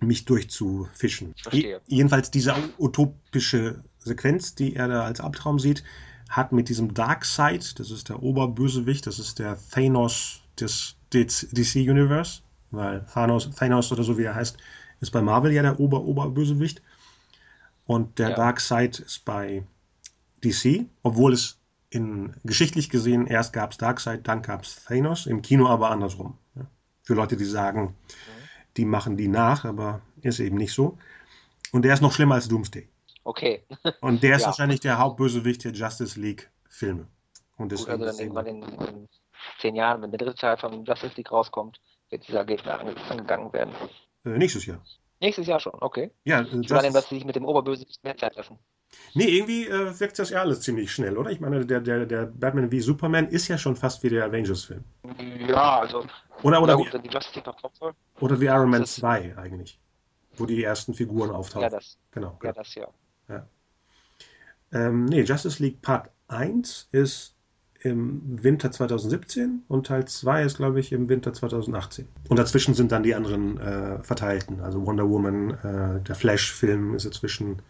mich 0.00 0.24
durchzufischen. 0.24 1.34
Verstehe. 1.40 1.80
Jedenfalls 1.86 2.30
diese 2.30 2.54
utopische 2.78 3.82
Sequenz, 3.98 4.54
die 4.54 4.74
er 4.74 4.88
da 4.88 5.04
als 5.04 5.20
Albtraum 5.20 5.58
sieht, 5.58 5.84
hat 6.28 6.52
mit 6.52 6.68
diesem 6.68 6.94
Darkseid, 6.94 7.78
das 7.78 7.90
ist 7.90 8.08
der 8.08 8.22
Oberbösewicht, 8.22 9.06
das 9.06 9.18
ist 9.18 9.38
der 9.38 9.58
Thanos 9.70 10.40
des 10.58 10.96
DC 11.12 11.76
Universe, 11.76 12.40
weil 12.70 13.04
Thanos, 13.12 13.50
Thanos 13.50 13.92
oder 13.92 14.02
so 14.02 14.16
wie 14.16 14.24
er 14.24 14.34
heißt, 14.34 14.56
ist 15.00 15.10
bei 15.10 15.20
Marvel 15.20 15.52
ja 15.52 15.62
der 15.62 15.78
Ober-Oberbösewicht. 15.78 16.82
Und 17.84 18.18
der 18.18 18.30
ja. 18.30 18.36
Darkseid 18.36 19.00
ist 19.00 19.24
bei 19.24 19.64
DC, 20.44 20.86
obwohl 21.02 21.32
es 21.32 21.58
in, 21.90 22.34
geschichtlich 22.44 22.90
gesehen 22.90 23.26
erst 23.26 23.52
gab 23.52 23.72
es 23.72 23.78
Darkseid, 23.78 24.26
dann 24.26 24.42
gab 24.42 24.62
es 24.62 24.84
Thanos, 24.84 25.26
im 25.26 25.42
Kino 25.42 25.68
aber 25.68 25.90
andersrum. 25.90 26.38
Ja. 26.54 26.66
Für 27.02 27.14
Leute, 27.14 27.36
die 27.36 27.44
sagen, 27.44 27.96
die 28.76 28.84
machen 28.84 29.16
die 29.16 29.28
nach, 29.28 29.64
aber 29.64 30.00
ist 30.22 30.40
eben 30.40 30.56
nicht 30.56 30.72
so. 30.72 30.98
Und 31.72 31.84
der 31.84 31.94
ist 31.94 32.00
noch 32.00 32.12
schlimmer 32.12 32.36
als 32.36 32.48
Doomsday. 32.48 32.88
Okay. 33.24 33.64
Und 34.00 34.22
der 34.22 34.36
ist 34.36 34.42
ja. 34.42 34.48
wahrscheinlich 34.48 34.80
der 34.80 34.98
Hauptbösewicht 34.98 35.64
der 35.64 35.72
Justice 35.72 36.18
League-Filme. 36.18 37.06
Und 37.56 37.72
Gut, 37.72 37.88
also 37.88 38.04
dann 38.04 38.18
irgendwann 38.18 38.46
in, 38.46 38.62
in, 38.62 39.08
zehn 39.60 39.74
Jahren, 39.74 40.02
wenn 40.02 40.10
der 40.10 40.18
dritte 40.18 40.36
Teil 40.36 40.56
von 40.56 40.84
Justice 40.84 41.14
League 41.16 41.30
rauskommt, 41.30 41.80
wird 42.10 42.26
dieser 42.26 42.44
Gegner 42.44 42.80
angegangen 42.80 43.52
werden. 43.52 43.74
Äh, 44.24 44.30
nächstes 44.30 44.66
Jahr. 44.66 44.82
Nächstes 45.20 45.46
Jahr 45.46 45.60
schon, 45.60 45.74
okay. 45.80 46.10
Ja, 46.24 46.40
äh, 46.40 46.60
ich 46.60 46.70
meine, 46.70 46.92
dass 46.92 47.08
sie 47.08 47.16
sich 47.16 47.24
mit 47.24 47.36
dem 47.36 47.44
Oberbösewicht 47.44 48.02
mehr 48.02 48.16
Zeit 48.16 48.34
lassen. 48.34 48.58
Nee, 49.14 49.24
irgendwie 49.24 49.66
äh, 49.66 49.98
wirkt 50.00 50.18
das 50.18 50.30
ja 50.30 50.40
alles 50.40 50.60
ziemlich 50.60 50.92
schnell, 50.92 51.16
oder? 51.16 51.30
Ich 51.30 51.40
meine, 51.40 51.64
der, 51.66 51.80
der, 51.80 52.06
der 52.06 52.26
Batman 52.26 52.70
wie 52.70 52.80
Superman 52.80 53.28
ist 53.28 53.48
ja 53.48 53.58
schon 53.58 53.76
fast 53.76 54.02
wie 54.02 54.08
der 54.08 54.24
Avengers-Film. 54.24 54.84
Ja, 55.48 55.80
also. 55.80 56.06
Oder, 56.42 56.62
oder, 56.62 56.76
gut, 56.76 56.92
wie, 56.92 58.24
oder 58.24 58.40
wie 58.40 58.46
Iron 58.46 58.70
Man 58.70 58.84
2 58.84 59.36
eigentlich. 59.36 59.78
wo 60.36 60.46
die 60.46 60.62
ersten 60.62 60.94
Figuren 60.94 61.30
auftauchen. 61.30 61.62
Ja, 61.62 61.68
das. 61.70 61.98
Genau. 62.10 62.38
Ja, 62.42 62.52
genau. 62.52 62.52
das 62.54 62.74
ja. 62.74 62.88
Ähm, 64.72 65.04
nee, 65.04 65.22
Justice 65.22 65.62
League 65.62 65.82
Part 65.82 66.10
1 66.28 66.88
ist 66.92 67.36
im 67.80 68.42
Winter 68.42 68.70
2017 68.70 69.64
und 69.68 69.86
Teil 69.86 70.06
2 70.06 70.44
ist, 70.44 70.56
glaube 70.56 70.80
ich, 70.80 70.92
im 70.92 71.08
Winter 71.08 71.32
2018. 71.32 72.08
Und 72.28 72.38
dazwischen 72.38 72.74
sind 72.74 72.92
dann 72.92 73.02
die 73.02 73.14
anderen 73.14 73.58
äh, 73.58 74.02
verteilten. 74.02 74.60
Also 74.60 74.86
Wonder 74.86 75.08
Woman, 75.08 75.50
äh, 75.50 76.00
der 76.00 76.14
Flash-Film 76.14 76.94
ist 76.94 77.06
dazwischen. 77.06 77.60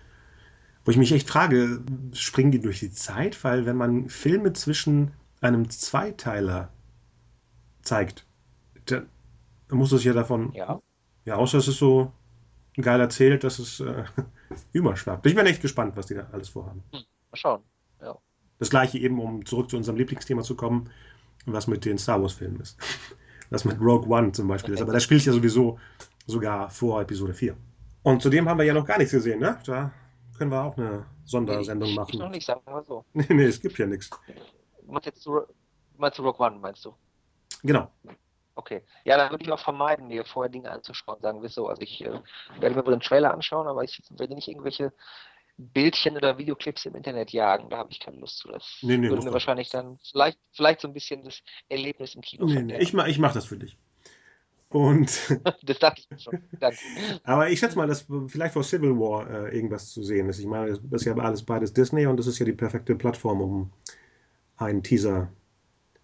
Wo 0.85 0.90
ich 0.90 0.97
mich 0.97 1.12
echt 1.12 1.29
frage, 1.29 1.81
springen 2.12 2.51
die 2.51 2.61
durch 2.61 2.81
die 2.81 2.90
Zeit? 2.90 3.42
Weil 3.45 3.66
wenn 3.66 3.77
man 3.77 4.09
Filme 4.09 4.53
zwischen 4.53 5.12
einem 5.40 5.71
Zweiteiler 5.71 6.71
zeigt, 7.83 8.27
dann 8.87 9.07
muss 9.71 9.92
es 9.92 10.05
ja 10.05 10.12
davon. 10.12 10.53
Ja. 10.55 10.81
Ja, 11.25 11.37
außer 11.37 11.59
es 11.59 11.68
ist 11.68 11.79
so 11.79 12.12
geil 12.77 13.01
erzählt, 13.01 13.45
dass 13.45 13.59
es 13.59 13.81
äh, 13.81 14.05
überschwappt. 14.73 15.25
Ich 15.27 15.35
bin 15.35 15.47
echt 15.47 15.62
gespannt, 15.62 15.97
was 15.97 16.07
die 16.07 16.14
da 16.14 16.27
alles 16.33 16.49
vorhaben. 16.49 16.83
Mal 16.90 17.03
schauen. 17.35 17.62
Das 18.62 18.71
gleiche 18.71 18.97
eben, 18.97 19.18
um 19.18 19.45
zurück 19.45 19.68
zu 19.71 19.77
unserem 19.77 19.99
Lieblingsthema 19.99 20.42
zu 20.42 20.55
kommen, 20.55 20.88
was 21.47 21.66
mit 21.66 21.85
den 21.85 21.99
Star 21.99 22.23
Wars-Filmen 22.23 22.61
ist. 22.61 22.79
Was 23.51 23.66
mit 23.66 23.79
Rogue 23.81 24.09
One 24.09 24.33
zum 24.33 24.49
Beispiel 24.49 24.73
ist. 24.73 24.81
Aber 24.81 24.95
das 24.95 25.03
spielt 25.03 25.27
ja 25.27 25.33
sowieso 25.33 25.79
sogar 26.27 26.71
vor 26.71 27.03
Episode 27.03 27.35
4. 27.35 27.55
Und 28.03 28.23
zudem 28.23 28.49
haben 28.49 28.57
wir 28.57 28.64
ja 28.64 28.73
noch 28.73 28.87
gar 28.87 28.97
nichts 28.97 29.12
gesehen, 29.12 29.40
ne? 29.40 29.59
Da 29.66 29.92
können 30.37 30.51
wir 30.51 30.62
auch 30.62 30.77
eine 30.77 31.07
Sondersendung 31.25 31.88
Ich 31.90 31.97
machen. 31.97 32.18
noch 32.18 32.29
nicht, 32.31 32.47
sagen 32.47 32.61
wir 32.64 32.73
mal 32.75 32.85
so. 32.85 33.05
Nee, 33.12 33.27
nee, 33.31 33.45
es 33.45 33.61
gibt 33.61 33.79
ja 33.79 33.87
nichts. 33.87 34.11
Du 34.81 34.92
meinst 34.92 35.07
jetzt 35.07 35.23
zu, 35.23 35.40
meinst 35.97 36.18
du 36.18 36.23
Rock 36.23 36.40
One, 36.40 36.59
meinst 36.59 36.85
du? 36.85 36.95
Genau. 37.62 37.90
Okay. 38.55 38.83
Ja, 39.05 39.16
dann 39.16 39.31
würde 39.31 39.45
ich 39.45 39.51
auch 39.53 39.59
vermeiden, 39.61 40.09
mir 40.09 40.25
vorher 40.25 40.51
Dinge 40.51 40.71
anzuschauen, 40.71 41.21
sagen 41.21 41.40
wir 41.40 41.49
so. 41.49 41.68
Also 41.68 41.81
ich 41.83 42.05
äh, 42.05 42.21
werde 42.61 42.75
mir 42.77 42.85
wohl 42.85 42.92
den 42.95 43.01
Trailer 43.01 43.33
anschauen, 43.33 43.66
aber 43.66 43.83
ich 43.85 44.03
werde 44.11 44.35
nicht 44.35 44.49
irgendwelche 44.49 44.92
Bildchen 45.57 46.16
oder 46.16 46.37
Videoclips 46.38 46.85
im 46.87 46.95
Internet 46.95 47.31
jagen. 47.33 47.71
Da 47.71 47.79
habe 47.79 47.90
ich 47.92 48.01
keine 48.01 48.18
Lust 48.18 48.38
zu. 48.38 48.49
Das 48.49 48.79
Nee, 48.83 48.97
nee, 48.99 49.09
würde 49.09 49.23
mir 49.23 49.33
wahrscheinlich 49.33 49.71
dann 49.71 49.99
vielleicht, 50.11 50.38
vielleicht 50.53 50.81
so 50.81 50.88
ein 50.88 50.95
bisschen 50.95 51.25
das 51.25 51.40
Erlebnis 51.68 52.14
im 52.14 52.21
Kino 52.23 52.47
Nee, 52.47 52.62
nee, 52.62 52.79
ich, 52.79 52.92
ma- 52.92 53.07
ich 53.07 53.18
mache 53.18 53.35
das 53.35 53.47
für 53.47 53.57
dich. 53.57 53.79
Und, 54.72 55.38
Das 55.62 55.78
dachte 55.78 56.02
ich 56.16 56.22
schon. 56.22 56.35
Danke. 56.58 56.78
aber 57.24 57.50
ich 57.50 57.58
schätze 57.58 57.76
mal, 57.76 57.87
dass 57.87 58.06
vielleicht 58.28 58.54
vor 58.54 58.64
Civil 58.64 58.98
War 58.98 59.28
äh, 59.30 59.54
irgendwas 59.54 59.90
zu 59.90 60.02
sehen 60.02 60.28
ist. 60.28 60.38
Ich 60.38 60.46
meine, 60.46 60.72
das 60.72 61.02
ist 61.02 61.04
ja 61.04 61.14
alles 61.16 61.42
beides 61.42 61.72
Disney 61.72 62.06
und 62.06 62.16
das 62.16 62.26
ist 62.26 62.38
ja 62.38 62.46
die 62.46 62.52
perfekte 62.52 62.94
Plattform, 62.94 63.40
um 63.40 63.72
einen 64.56 64.82
Teaser 64.82 65.30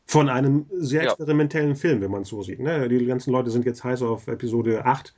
von 0.07 0.29
einem 0.29 0.67
sehr 0.73 1.05
Ja. 1.05 1.11
experimentellen 1.11 1.77
Film, 1.77 2.01
wenn 2.01 2.11
man 2.11 2.23
es 2.23 2.29
so 2.29 2.43
sieht. 2.43 2.61
Ne? 2.61 2.89
Die 2.89 3.07
ganzen 3.07 3.33
Leute 3.33 3.51
sind 3.51 3.65
jetzt 3.67 3.85
heiß 3.85 4.03
auf 4.03 4.27
Episode 4.29 4.85
8 4.85 5.15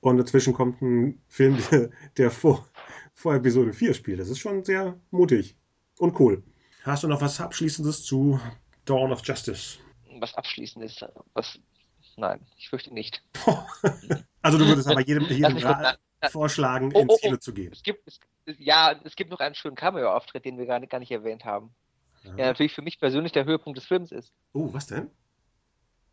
und 0.00 0.18
dazwischen 0.18 0.52
kommt 0.52 0.80
ein 0.82 1.20
Film, 1.28 1.58
der, 1.70 1.90
der 2.16 2.30
vor, 2.30 2.68
vor 3.14 3.34
Episode 3.34 3.72
4 3.72 3.94
spielt. 3.94 4.20
Das 4.20 4.28
ist 4.28 4.38
schon 4.38 4.64
sehr 4.64 4.98
mutig 5.10 5.56
und 5.98 6.18
cool. 6.20 6.42
Hast 6.84 7.02
du 7.02 7.08
noch 7.08 7.20
was 7.20 7.40
Abschließendes 7.40 8.04
zu 8.04 8.38
Dawn 8.84 9.10
of 9.12 9.22
Justice? 9.24 9.78
Was 10.20 10.34
abschließend 10.34 10.84
ist, 10.84 11.04
was. 11.34 11.58
Nein, 12.16 12.40
ich 12.56 12.68
fürchte 12.68 12.92
nicht. 12.92 13.22
Also 14.42 14.58
du 14.58 14.66
würdest 14.68 14.86
aber 14.88 15.00
jedem, 15.00 15.24
jedem 15.24 15.44
Also 15.46 15.56
ich 15.58 15.64
würd- 15.64 15.82
Ra- 16.22 16.28
vorschlagen, 16.30 16.92
Oh, 16.94 17.00
ins 17.00 17.10
oh, 17.10 17.14
oh. 17.14 17.18
Kino 17.20 17.36
zu 17.36 17.52
gehen. 17.52 17.72
Es 17.72 17.82
gibt, 17.82 18.06
es, 18.06 18.20
ja, 18.58 18.92
es 19.02 19.16
gibt 19.16 19.32
noch 19.32 19.40
einen 19.40 19.56
schönen 19.56 19.74
Cameo-Auftritt, 19.74 20.44
den 20.44 20.56
wir 20.56 20.66
gar 20.66 20.78
nicht, 20.78 20.90
gar 20.90 21.00
nicht 21.00 21.10
erwähnt 21.10 21.44
haben. 21.44 21.74
Ja, 22.22 22.46
natürlich 22.46 22.72
für 22.72 22.82
mich 22.82 23.00
persönlich 23.00 23.32
der 23.32 23.44
Höhepunkt 23.44 23.76
des 23.76 23.86
Films 23.86 24.12
ist. 24.12 24.32
Oh, 24.52 24.72
was 24.72 24.86
denn? 24.86 25.10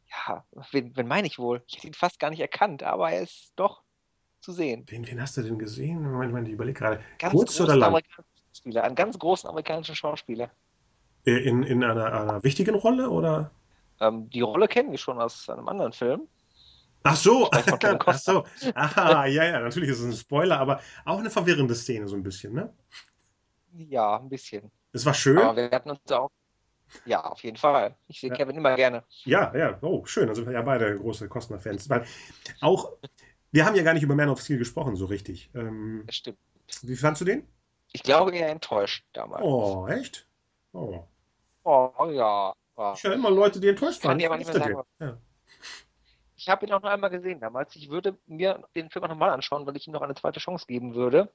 Ja, 0.09 0.43
wen, 0.71 0.97
wen 0.97 1.07
meine 1.07 1.27
ich 1.27 1.37
wohl? 1.37 1.61
Ich 1.67 1.77
hätte 1.77 1.85
ihn 1.87 1.93
fast 1.93 2.19
gar 2.19 2.31
nicht 2.31 2.39
erkannt, 2.39 2.81
aber 2.81 3.11
er 3.11 3.21
ist 3.21 3.51
doch 3.55 3.83
zu 4.41 4.51
sehen. 4.51 4.83
Wen, 4.89 5.07
wen 5.07 5.21
hast 5.21 5.37
du 5.37 5.43
denn 5.43 5.59
gesehen? 5.59 6.01
Moment, 6.01 6.47
ich 6.47 6.55
überlege 6.55 6.79
gerade. 6.79 7.03
Ganz 7.19 7.33
Kurz 7.33 7.61
oder 7.61 7.75
lang? 7.75 8.01
Schauspieler, 8.51 8.83
einen 8.83 8.95
ganz 8.95 9.17
großen 9.19 9.47
amerikanischen 9.47 9.95
Schauspieler. 9.95 10.49
Äh, 11.25 11.37
In, 11.37 11.61
in 11.61 11.83
einer, 11.83 12.05
einer 12.13 12.43
wichtigen 12.43 12.73
Rolle 12.73 13.11
oder? 13.11 13.51
Ähm, 13.99 14.29
die 14.29 14.41
Rolle 14.41 14.67
kennen 14.67 14.91
wir 14.91 14.97
schon 14.97 15.19
aus 15.19 15.49
einem 15.49 15.67
anderen 15.67 15.93
Film. 15.93 16.27
Ach 17.03 17.15
so, 17.15 17.49
ach 17.51 18.17
so. 18.17 18.45
Aha, 18.75 19.25
ja, 19.25 19.43
ja, 19.43 19.59
natürlich 19.59 19.89
ist 19.89 19.99
es 19.99 20.05
ein 20.05 20.13
Spoiler, 20.13 20.59
aber 20.59 20.79
auch 21.05 21.19
eine 21.19 21.29
verwirrende 21.29 21.75
Szene 21.75 22.07
so 22.07 22.15
ein 22.15 22.23
bisschen, 22.23 22.53
ne? 22.53 22.73
Ja, 23.73 24.17
ein 24.19 24.29
bisschen. 24.29 24.71
Es 24.93 25.05
war 25.05 25.13
schön. 25.13 25.37
Aber 25.39 25.55
wir 25.55 25.69
hatten 25.71 25.89
uns 25.89 26.11
auch. 26.11 26.29
Ja, 27.05 27.21
auf 27.25 27.43
jeden 27.43 27.57
Fall. 27.57 27.95
Ich 28.07 28.19
sehe 28.21 28.29
Ja. 28.29 28.35
Kevin 28.35 28.55
immer 28.55 28.75
gerne. 28.75 29.03
Ja, 29.25 29.55
ja, 29.55 29.77
oh, 29.81 30.05
schön. 30.05 30.29
Also 30.29 30.49
ja, 30.49 30.61
beide 30.61 30.95
große 30.95 31.27
Costner-Fans. 31.27 31.89
Weil 31.89 32.05
auch, 32.61 32.93
wir 33.51 33.65
haben 33.65 33.75
ja 33.75 33.83
gar 33.83 33.93
nicht 33.93 34.03
über 34.03 34.15
Man 34.15 34.29
of 34.29 34.39
Steel 34.41 34.59
gesprochen, 34.59 34.95
so 34.95 35.05
richtig. 35.05 35.49
Ähm, 35.55 36.03
Das 36.05 36.17
stimmt. 36.17 36.37
wie 36.83 36.95
fandst 36.95 37.21
du 37.21 37.25
den? 37.25 37.47
Ich 37.93 38.03
glaube, 38.03 38.35
er 38.35 38.49
enttäuscht 38.49 39.05
damals. 39.13 39.43
Oh, 39.43 39.87
echt? 39.87 40.27
Oh. 40.73 41.03
Oh, 41.63 42.09
ja. 42.11 42.53
Ja. 42.77 42.93
Ich 42.93 43.03
höre 43.03 43.13
immer 43.13 43.31
Leute, 43.31 43.59
die 43.59 43.67
enttäuscht 43.67 44.01
Kann 44.01 44.09
waren. 44.09 44.19
ich 44.19 44.25
aber 44.25 44.37
nicht 44.37 44.53
mehr 44.53 44.61
sagen. 44.61 44.81
Ja. 44.99 45.17
Ich 46.35 46.49
habe 46.49 46.65
ihn 46.65 46.73
auch 46.73 46.81
nur 46.81 46.91
einmal 46.91 47.09
gesehen 47.09 47.39
damals. 47.39 47.75
Ich 47.75 47.89
würde 47.89 48.17
mir 48.27 48.63
den 48.75 48.89
Film 48.89 49.05
auch 49.05 49.09
nochmal 49.09 49.29
anschauen, 49.29 49.65
weil 49.65 49.77
ich 49.77 49.87
ihm 49.87 49.93
noch 49.93 50.01
eine 50.01 50.15
zweite 50.15 50.39
Chance 50.39 50.65
geben 50.67 50.93
würde. 50.93 51.31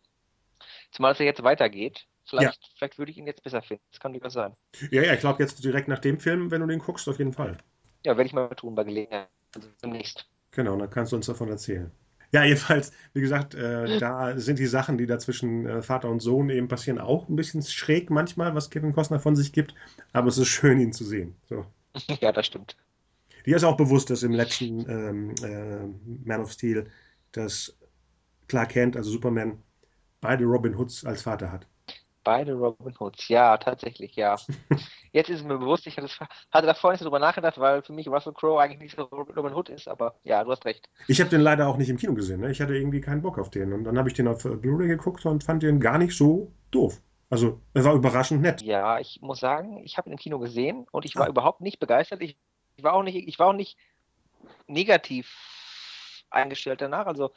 Zumal 0.90 1.12
es 1.12 1.18
ja 1.18 1.24
jetzt 1.24 1.42
weitergeht. 1.42 2.06
Vielleicht, 2.26 2.60
vielleicht 2.76 2.98
würde 2.98 3.10
ich 3.10 3.16
ihn 3.16 3.26
jetzt 3.26 3.42
besser 3.42 3.62
finden. 3.62 3.82
Das 3.90 4.00
kann 4.00 4.12
durchaus 4.12 4.34
sein. 4.34 4.54
Ja, 4.90 5.02
ja, 5.02 5.14
ich 5.14 5.20
glaube 5.20 5.42
jetzt 5.42 5.64
direkt 5.64 5.88
nach 5.88 5.98
dem 5.98 6.18
Film, 6.18 6.50
wenn 6.50 6.60
du 6.60 6.66
den 6.66 6.80
guckst, 6.80 7.08
auf 7.08 7.18
jeden 7.18 7.32
Fall. 7.32 7.56
Ja, 8.04 8.16
werde 8.16 8.26
ich 8.26 8.34
mal 8.34 8.48
tun 8.48 8.74
bei 8.74 8.84
Gelegenheit. 8.84 9.28
Also 9.54 9.68
demnächst. 9.82 10.28
Genau, 10.50 10.76
dann 10.76 10.90
kannst 10.90 11.12
du 11.12 11.16
uns 11.16 11.26
davon 11.26 11.48
erzählen. 11.48 11.90
Ja, 12.30 12.44
jedenfalls, 12.44 12.92
wie 13.14 13.20
gesagt, 13.20 13.54
äh, 13.54 13.98
da 13.98 14.38
sind 14.38 14.58
die 14.58 14.66
Sachen, 14.66 14.98
die 14.98 15.06
da 15.06 15.18
zwischen 15.18 15.66
äh, 15.66 15.82
Vater 15.82 16.10
und 16.10 16.20
Sohn 16.20 16.50
eben 16.50 16.68
passieren, 16.68 16.98
auch 16.98 17.28
ein 17.28 17.36
bisschen 17.36 17.62
schräg 17.62 18.10
manchmal, 18.10 18.54
was 18.54 18.68
Kevin 18.68 18.92
Costner 18.92 19.18
von 19.18 19.34
sich 19.34 19.52
gibt. 19.52 19.74
Aber 20.12 20.28
es 20.28 20.36
ist 20.36 20.48
schön, 20.48 20.78
ihn 20.78 20.92
zu 20.92 21.04
sehen. 21.04 21.36
So. 21.48 21.64
ja, 22.20 22.32
das 22.32 22.46
stimmt. 22.46 22.76
Dir 23.46 23.56
ist 23.56 23.64
auch 23.64 23.78
bewusst, 23.78 24.10
dass 24.10 24.22
im 24.22 24.32
letzten 24.32 24.88
ähm, 24.90 25.34
äh, 25.42 26.26
Man 26.28 26.42
of 26.42 26.52
Steel, 26.52 26.90
dass 27.32 27.74
Clark 28.46 28.70
Kent, 28.70 28.96
also 28.96 29.10
Superman, 29.10 29.62
beide 30.20 30.44
Robin 30.44 30.76
Hoods 30.76 31.06
als 31.06 31.22
Vater 31.22 31.50
hat. 31.50 31.66
Beide 32.24 32.54
Robin 32.54 32.94
Hoods. 32.98 33.28
Ja, 33.28 33.56
tatsächlich, 33.56 34.16
ja. 34.16 34.36
Jetzt 35.12 35.30
ist 35.30 35.40
es 35.40 35.44
mir 35.46 35.56
bewusst, 35.58 35.86
ich 35.86 35.96
hatte, 35.96 36.08
hatte 36.50 36.66
davor 36.66 36.90
nicht 36.90 36.98
so 36.98 37.06
drüber 37.06 37.18
nachgedacht, 37.18 37.58
weil 37.58 37.82
für 37.82 37.92
mich 37.94 38.08
Russell 38.08 38.34
Crowe 38.34 38.60
eigentlich 38.60 38.80
nicht 38.80 38.96
so 38.96 39.04
Robin 39.04 39.54
Hood 39.54 39.70
ist, 39.70 39.88
aber 39.88 40.14
ja, 40.24 40.44
du 40.44 40.50
hast 40.50 40.64
recht. 40.66 40.88
Ich 41.06 41.20
habe 41.20 41.30
den 41.30 41.40
leider 41.40 41.66
auch 41.68 41.78
nicht 41.78 41.88
im 41.88 41.96
Kino 41.96 42.12
gesehen. 42.14 42.40
Ne? 42.40 42.50
Ich 42.50 42.60
hatte 42.60 42.74
irgendwie 42.76 43.00
keinen 43.00 43.22
Bock 43.22 43.38
auf 43.38 43.50
den. 43.50 43.72
Und 43.72 43.84
dann 43.84 43.96
habe 43.96 44.08
ich 44.08 44.14
den 44.14 44.28
auf 44.28 44.42
Blu-ray 44.42 44.88
geguckt 44.88 45.24
und 45.24 45.44
fand 45.44 45.62
den 45.62 45.80
gar 45.80 45.96
nicht 45.98 46.14
so 46.16 46.52
doof. 46.70 47.00
Also, 47.30 47.60
er 47.74 47.84
war 47.84 47.94
überraschend 47.94 48.42
nett. 48.42 48.62
Ja, 48.62 48.98
ich 48.98 49.20
muss 49.22 49.40
sagen, 49.40 49.82
ich 49.84 49.96
habe 49.98 50.08
ihn 50.08 50.12
im 50.12 50.18
Kino 50.18 50.38
gesehen 50.38 50.86
und 50.92 51.04
ich 51.04 51.14
war 51.16 51.26
Ah. 51.26 51.30
überhaupt 51.30 51.60
nicht 51.60 51.78
begeistert. 51.78 52.22
Ich, 52.22 52.36
ich 52.76 52.84
war 52.84 52.92
auch 52.94 53.02
nicht, 53.02 53.16
ich 53.16 53.38
war 53.38 53.48
auch 53.48 53.52
nicht 53.54 53.78
negativ 54.66 55.30
eingestellt 56.30 56.80
danach. 56.80 57.06
Also 57.06 57.32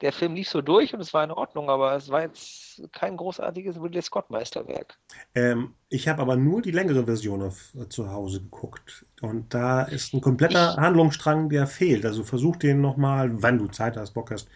der 0.00 0.12
Film 0.12 0.34
lief 0.34 0.48
so 0.48 0.60
durch 0.62 0.94
und 0.94 1.00
es 1.00 1.12
war 1.14 1.24
in 1.24 1.30
Ordnung, 1.30 1.68
aber 1.70 1.94
es 1.96 2.08
war 2.10 2.22
jetzt 2.22 2.82
kein 2.92 3.16
großartiges 3.16 3.80
Ridley 3.80 4.02
Scott 4.02 4.30
Meisterwerk. 4.30 4.98
Ähm, 5.34 5.74
ich 5.88 6.08
habe 6.08 6.22
aber 6.22 6.36
nur 6.36 6.62
die 6.62 6.70
längere 6.70 7.04
Version 7.04 7.42
auf, 7.42 7.74
äh, 7.74 7.88
zu 7.88 8.10
Hause 8.10 8.40
geguckt. 8.42 9.06
Und 9.22 9.52
da 9.54 9.82
ist 9.82 10.14
ein 10.14 10.20
kompletter 10.20 10.72
Ich- 10.72 10.76
Handlungsstrang, 10.76 11.48
der 11.48 11.66
fehlt. 11.66 12.04
Also 12.04 12.24
versuch 12.24 12.56
den 12.56 12.80
nochmal, 12.80 13.42
wenn 13.42 13.58
du 13.58 13.68
Zeit 13.68 13.96
hast, 13.96 14.12
Bock 14.14 14.30
hast, 14.30 14.48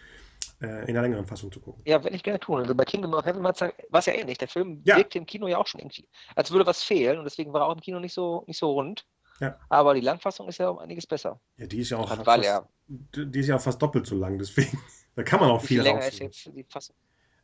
äh, 0.61 0.85
in 0.87 0.93
der 0.93 1.01
längeren 1.01 1.25
Fassung 1.25 1.51
zu 1.51 1.59
gucken. 1.59 1.81
Ja, 1.85 2.03
werde 2.03 2.15
ich 2.15 2.23
gerne 2.23 2.39
tun. 2.39 2.59
Also 2.59 2.75
bei 2.75 2.85
Kingdom 2.85 3.13
of 3.13 3.25
Heaven 3.25 3.43
war 3.43 3.53
es 3.53 4.05
ja 4.05 4.13
ähnlich. 4.13 4.37
Der 4.37 4.47
Film 4.47 4.81
Ja. 4.85 4.97
wirkte 4.97 5.17
im 5.17 5.25
Kino 5.25 5.47
ja 5.47 5.57
auch 5.57 5.67
schon 5.67 5.79
irgendwie, 5.81 6.07
als 6.35 6.51
würde 6.51 6.65
was 6.65 6.83
fehlen 6.83 7.17
und 7.17 7.23
deswegen 7.25 7.51
war 7.53 7.61
er 7.61 7.67
auch 7.67 7.73
im 7.73 7.81
Kino 7.81 7.99
nicht 7.99 8.13
so, 8.13 8.43
nicht 8.47 8.57
so 8.59 8.71
rund. 8.71 9.05
Ja. 9.39 9.57
Aber 9.69 9.95
die 9.95 10.01
Langfassung 10.01 10.47
ist 10.49 10.59
ja 10.59 10.69
um 10.69 10.77
einiges 10.77 11.07
besser. 11.07 11.39
Ja, 11.57 11.65
die 11.65 11.79
ist 11.79 11.89
ja 11.89 11.97
auch 11.97 12.25
weil 12.27 12.43
er, 12.43 12.69
die 13.15 13.39
ist 13.39 13.47
ja 13.47 13.55
auch 13.55 13.61
fast 13.61 13.81
doppelt 13.81 14.05
so 14.07 14.15
lang, 14.15 14.37
deswegen. 14.39 14.79
Da 15.15 15.23
kann 15.23 15.41
man 15.41 15.49
auch 15.51 15.61
wie 15.63 15.67
viel 15.67 15.77
viel 15.77 15.83
länger 15.83 16.07
ist 16.07 16.19
jetzt 16.19 16.45
die 16.55 16.63
Fassung? 16.63 16.95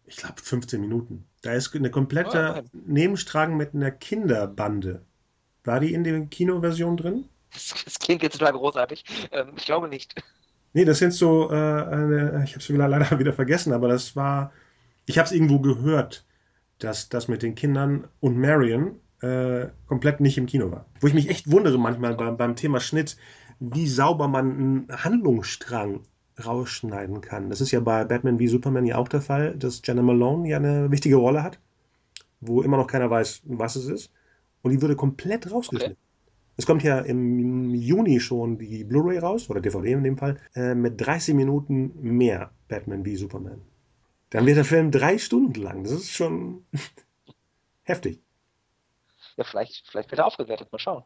Ich 0.06 0.16
glaube 0.18 0.42
15 0.42 0.80
Minuten. 0.82 1.28
Da 1.42 1.54
ist 1.54 1.76
eine 1.76 1.92
Oh, 1.92 1.92
komplette 1.92 2.38
immerhin. 2.38 2.70
Nebenstrang 2.72 3.58
mit 3.58 3.74
einer 3.76 3.92
Kinderbande. 3.92 5.06
War 5.64 5.80
die 5.80 5.94
in 5.94 6.04
der 6.04 6.26
Kinoversion 6.28 6.98
drin? 6.98 7.30
Das, 7.52 7.74
das 7.84 8.00
klingt 8.00 8.24
jetzt 8.24 8.40
total 8.40 8.54
großartig. 8.54 9.04
Ähm, 9.32 9.54
ich 9.58 9.66
glaube 9.66 9.88
nicht. 9.90 10.16
Nee, 10.74 10.86
das 10.86 11.00
sind 11.00 11.14
so, 11.14 11.50
äh, 11.50 11.54
eine, 11.54 12.44
ich 12.46 12.52
habe 12.52 12.60
es 12.60 12.70
leider 12.70 13.20
wieder 13.20 13.34
vergessen, 13.34 13.74
aber 13.74 13.88
das 13.88 14.16
war, 14.16 14.52
ich 15.06 15.18
habe 15.18 15.26
es 15.26 15.32
irgendwo 15.32 15.60
gehört, 15.60 16.26
dass 16.80 17.10
das 17.10 17.28
mit 17.28 17.44
den 17.44 17.56
Kindern 17.56 18.08
und 18.20 18.38
Marion 18.38 19.00
äh, 19.22 19.68
komplett 19.88 20.20
nicht 20.22 20.38
im 20.38 20.46
Kino 20.46 20.72
war. 20.72 20.86
Wo 21.02 21.08
ich 21.08 21.14
mich 21.14 21.30
echt 21.30 21.52
wundere 21.52 21.78
manchmal 21.80 22.16
beim, 22.16 22.38
beim 22.38 22.56
Thema 22.56 22.80
Schnitt, 22.80 23.18
wie 23.60 23.88
sauber 23.88 24.28
man 24.28 24.52
einen 24.52 24.88
Handlungsstrang 25.04 26.02
rausschneiden 26.46 27.22
kann. 27.22 27.50
Das 27.50 27.62
ist 27.62 27.72
ja 27.72 27.80
bei 27.80 28.06
Batman 28.06 28.39
wie 28.39 28.48
Superman 28.48 28.86
ja 28.86 28.98
auch 28.98 29.08
der 29.08 29.22
Fall, 29.22 29.56
dass 29.56 29.82
Jenna 29.84 30.02
Malone 30.02 30.48
ja 30.48 30.58
eine 30.58 30.91
wichtige 30.91 31.15
Rolle 31.15 31.43
hat, 31.43 31.60
wo 32.41 32.62
immer 32.62 32.78
noch 32.78 32.88
keiner 32.88 33.10
weiß, 33.10 33.41
was 33.46 33.76
es 33.76 33.88
ist. 33.88 34.12
Und 34.62 34.72
die 34.72 34.82
würde 34.82 34.96
komplett 34.96 35.52
rausgeschnitten. 35.52 35.98
Es 36.58 36.65
kommt 36.65 36.84
ja 36.84 37.00
im 37.00 37.76
Juni 37.76 38.20
schon 38.20 38.58
die 38.58 38.84
Blu-ray 38.84 39.20
raus, 39.20 39.50
oder 39.50 39.62
DVD 39.62 39.91
in 39.93 40.04
dem 40.04 40.17
Fall, 40.17 40.38
äh, 40.56 40.74
mit 40.74 41.00
30 41.00 41.36
Minuten 41.36 41.93
mehr 42.02 42.52
Batman 42.67 43.06
wie 43.06 43.15
Superman. 43.15 43.62
Dann 44.32 44.46
wird 44.46 44.58
der 44.58 44.65
Film 44.65 44.91
drei 44.91 45.20
Stunden 45.20 45.62
lang. 45.62 45.84
Das 45.84 45.93
ist 45.93 46.12
schon 46.12 46.65
heftig. 47.84 48.20
Ja, 49.38 49.43
vielleicht, 49.43 49.88
vielleicht 49.88 50.10
wird 50.10 50.20
er 50.20 50.26
aufgewertet. 50.26 50.72
Mal 50.72 50.80
schauen. 50.80 51.04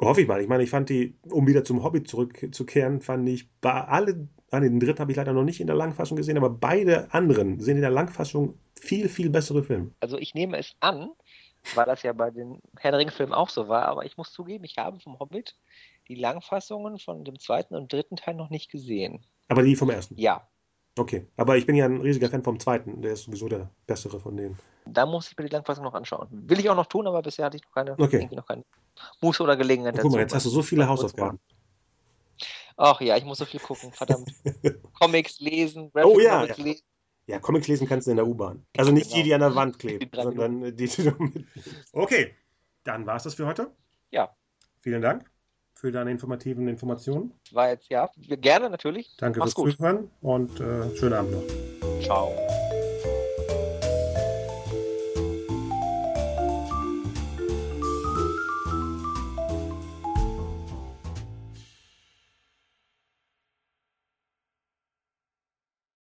Hoffe 0.00 0.22
ich 0.22 0.28
mal. 0.28 0.40
Ich 0.40 0.48
meine, 0.48 0.62
ich 0.62 0.70
fand 0.70 0.88
die, 0.88 1.16
um 1.30 1.46
wieder 1.46 1.64
zum 1.64 1.82
Hobby 1.82 2.02
zurückzukehren, 2.02 3.00
fand 3.00 3.28
ich 3.28 3.50
bei 3.60 3.72
alle, 3.72 4.28
ah, 4.50 4.60
den 4.60 4.80
dritten 4.80 4.98
habe 4.98 5.12
ich 5.12 5.16
leider 5.16 5.32
noch 5.32 5.44
nicht 5.44 5.60
in 5.60 5.66
der 5.66 5.76
Langfassung 5.76 6.16
gesehen, 6.16 6.36
aber 6.36 6.50
beide 6.50 7.12
anderen 7.12 7.60
sind 7.60 7.76
in 7.76 7.82
der 7.82 7.90
Langfassung 7.90 8.58
viel, 8.78 9.08
viel 9.08 9.30
bessere 9.30 9.62
Filme. 9.62 9.92
Also 10.00 10.18
ich 10.18 10.34
nehme 10.34 10.58
es 10.58 10.74
an, 10.80 11.10
weil 11.74 11.86
das 11.86 12.02
ja 12.02 12.12
bei 12.12 12.30
den 12.30 12.60
Herr 12.78 12.90
der 12.90 13.00
Ringe-Filmen 13.00 13.32
auch 13.32 13.48
so 13.48 13.68
war, 13.68 13.86
aber 13.86 14.04
ich 14.04 14.16
muss 14.16 14.32
zugeben, 14.32 14.64
ich 14.64 14.76
habe 14.78 15.00
vom 15.00 15.18
Hobbit 15.18 15.56
die 16.08 16.16
Langfassungen 16.16 16.98
von 16.98 17.24
dem 17.24 17.38
zweiten 17.38 17.74
und 17.74 17.92
dritten 17.92 18.16
Teil 18.16 18.34
noch 18.34 18.50
nicht 18.50 18.70
gesehen. 18.70 19.24
Aber 19.48 19.62
die 19.62 19.76
vom 19.76 19.90
ersten? 19.90 20.16
Ja. 20.18 20.48
Okay, 20.98 21.26
aber 21.36 21.56
ich 21.56 21.64
bin 21.64 21.74
ja 21.74 21.86
ein 21.86 22.02
riesiger 22.02 22.28
Fan 22.28 22.42
vom 22.42 22.60
zweiten, 22.60 23.00
der 23.00 23.14
ist 23.14 23.22
sowieso 23.22 23.48
der 23.48 23.70
bessere 23.86 24.20
von 24.20 24.36
denen. 24.36 24.58
Da 24.84 25.06
muss 25.06 25.30
ich 25.30 25.38
mir 25.38 25.44
die 25.44 25.52
Langfassung 25.52 25.84
noch 25.84 25.94
anschauen. 25.94 26.28
Will 26.30 26.58
ich 26.58 26.68
auch 26.68 26.76
noch 26.76 26.86
tun, 26.86 27.06
aber 27.06 27.22
bisher 27.22 27.46
hatte 27.46 27.56
ich 27.56 27.62
noch 27.62 27.72
keine, 27.72 27.98
okay. 27.98 28.28
noch 28.30 28.46
keine 28.46 28.64
Muße 29.20 29.42
oder 29.42 29.56
Gelegenheit 29.56 29.94
dazu. 29.94 30.02
Guck 30.02 30.12
mal, 30.12 30.20
jetzt 30.20 30.34
hast 30.34 30.46
du 30.46 30.50
so 30.50 30.62
viele 30.62 30.88
Hausaufgaben. 30.88 31.38
Ach 32.76 33.00
ja, 33.00 33.16
ich 33.16 33.24
muss 33.24 33.38
so 33.38 33.44
viel 33.44 33.60
gucken, 33.60 33.92
verdammt. 33.92 34.32
Comics 35.00 35.40
lesen, 35.40 35.90
Graphic 35.92 36.16
oh, 36.16 36.20
ja, 36.20 36.40
Comics 36.40 36.58
ja. 36.58 36.64
lesen. 36.64 36.82
Ja, 37.26 37.38
Comics 37.38 37.68
lesen 37.68 37.86
kannst 37.86 38.06
du 38.06 38.10
in 38.10 38.16
der 38.16 38.26
U-Bahn. 38.26 38.66
Also 38.76 38.90
nicht 38.90 39.10
genau. 39.10 39.16
die, 39.16 39.22
die 39.22 39.34
an 39.34 39.40
der 39.40 39.54
Wand 39.54 39.78
kleben, 39.78 40.10
sondern 40.12 40.76
die, 40.76 40.86
die 40.88 41.02
du 41.04 41.10
mit. 41.18 41.46
Okay, 41.92 42.34
dann 42.84 43.06
war 43.06 43.16
es 43.16 43.22
das 43.22 43.34
für 43.34 43.46
heute. 43.46 43.70
Ja. 44.10 44.34
Vielen 44.80 45.02
Dank 45.02 45.30
für 45.74 45.92
deine 45.92 46.10
informativen 46.10 46.68
Informationen. 46.68 47.32
War 47.52 47.70
jetzt, 47.70 47.88
ja, 47.88 48.08
gerne 48.16 48.70
natürlich. 48.70 49.16
Danke 49.18 49.40
Mach's 49.40 49.52
fürs 49.52 49.64
gut. 49.64 49.76
Zuhören 49.76 50.10
und 50.20 50.60
äh, 50.60 50.96
schönen 50.96 51.14
Abend 51.14 51.32
noch. 51.32 52.00
Ciao. 52.02 52.32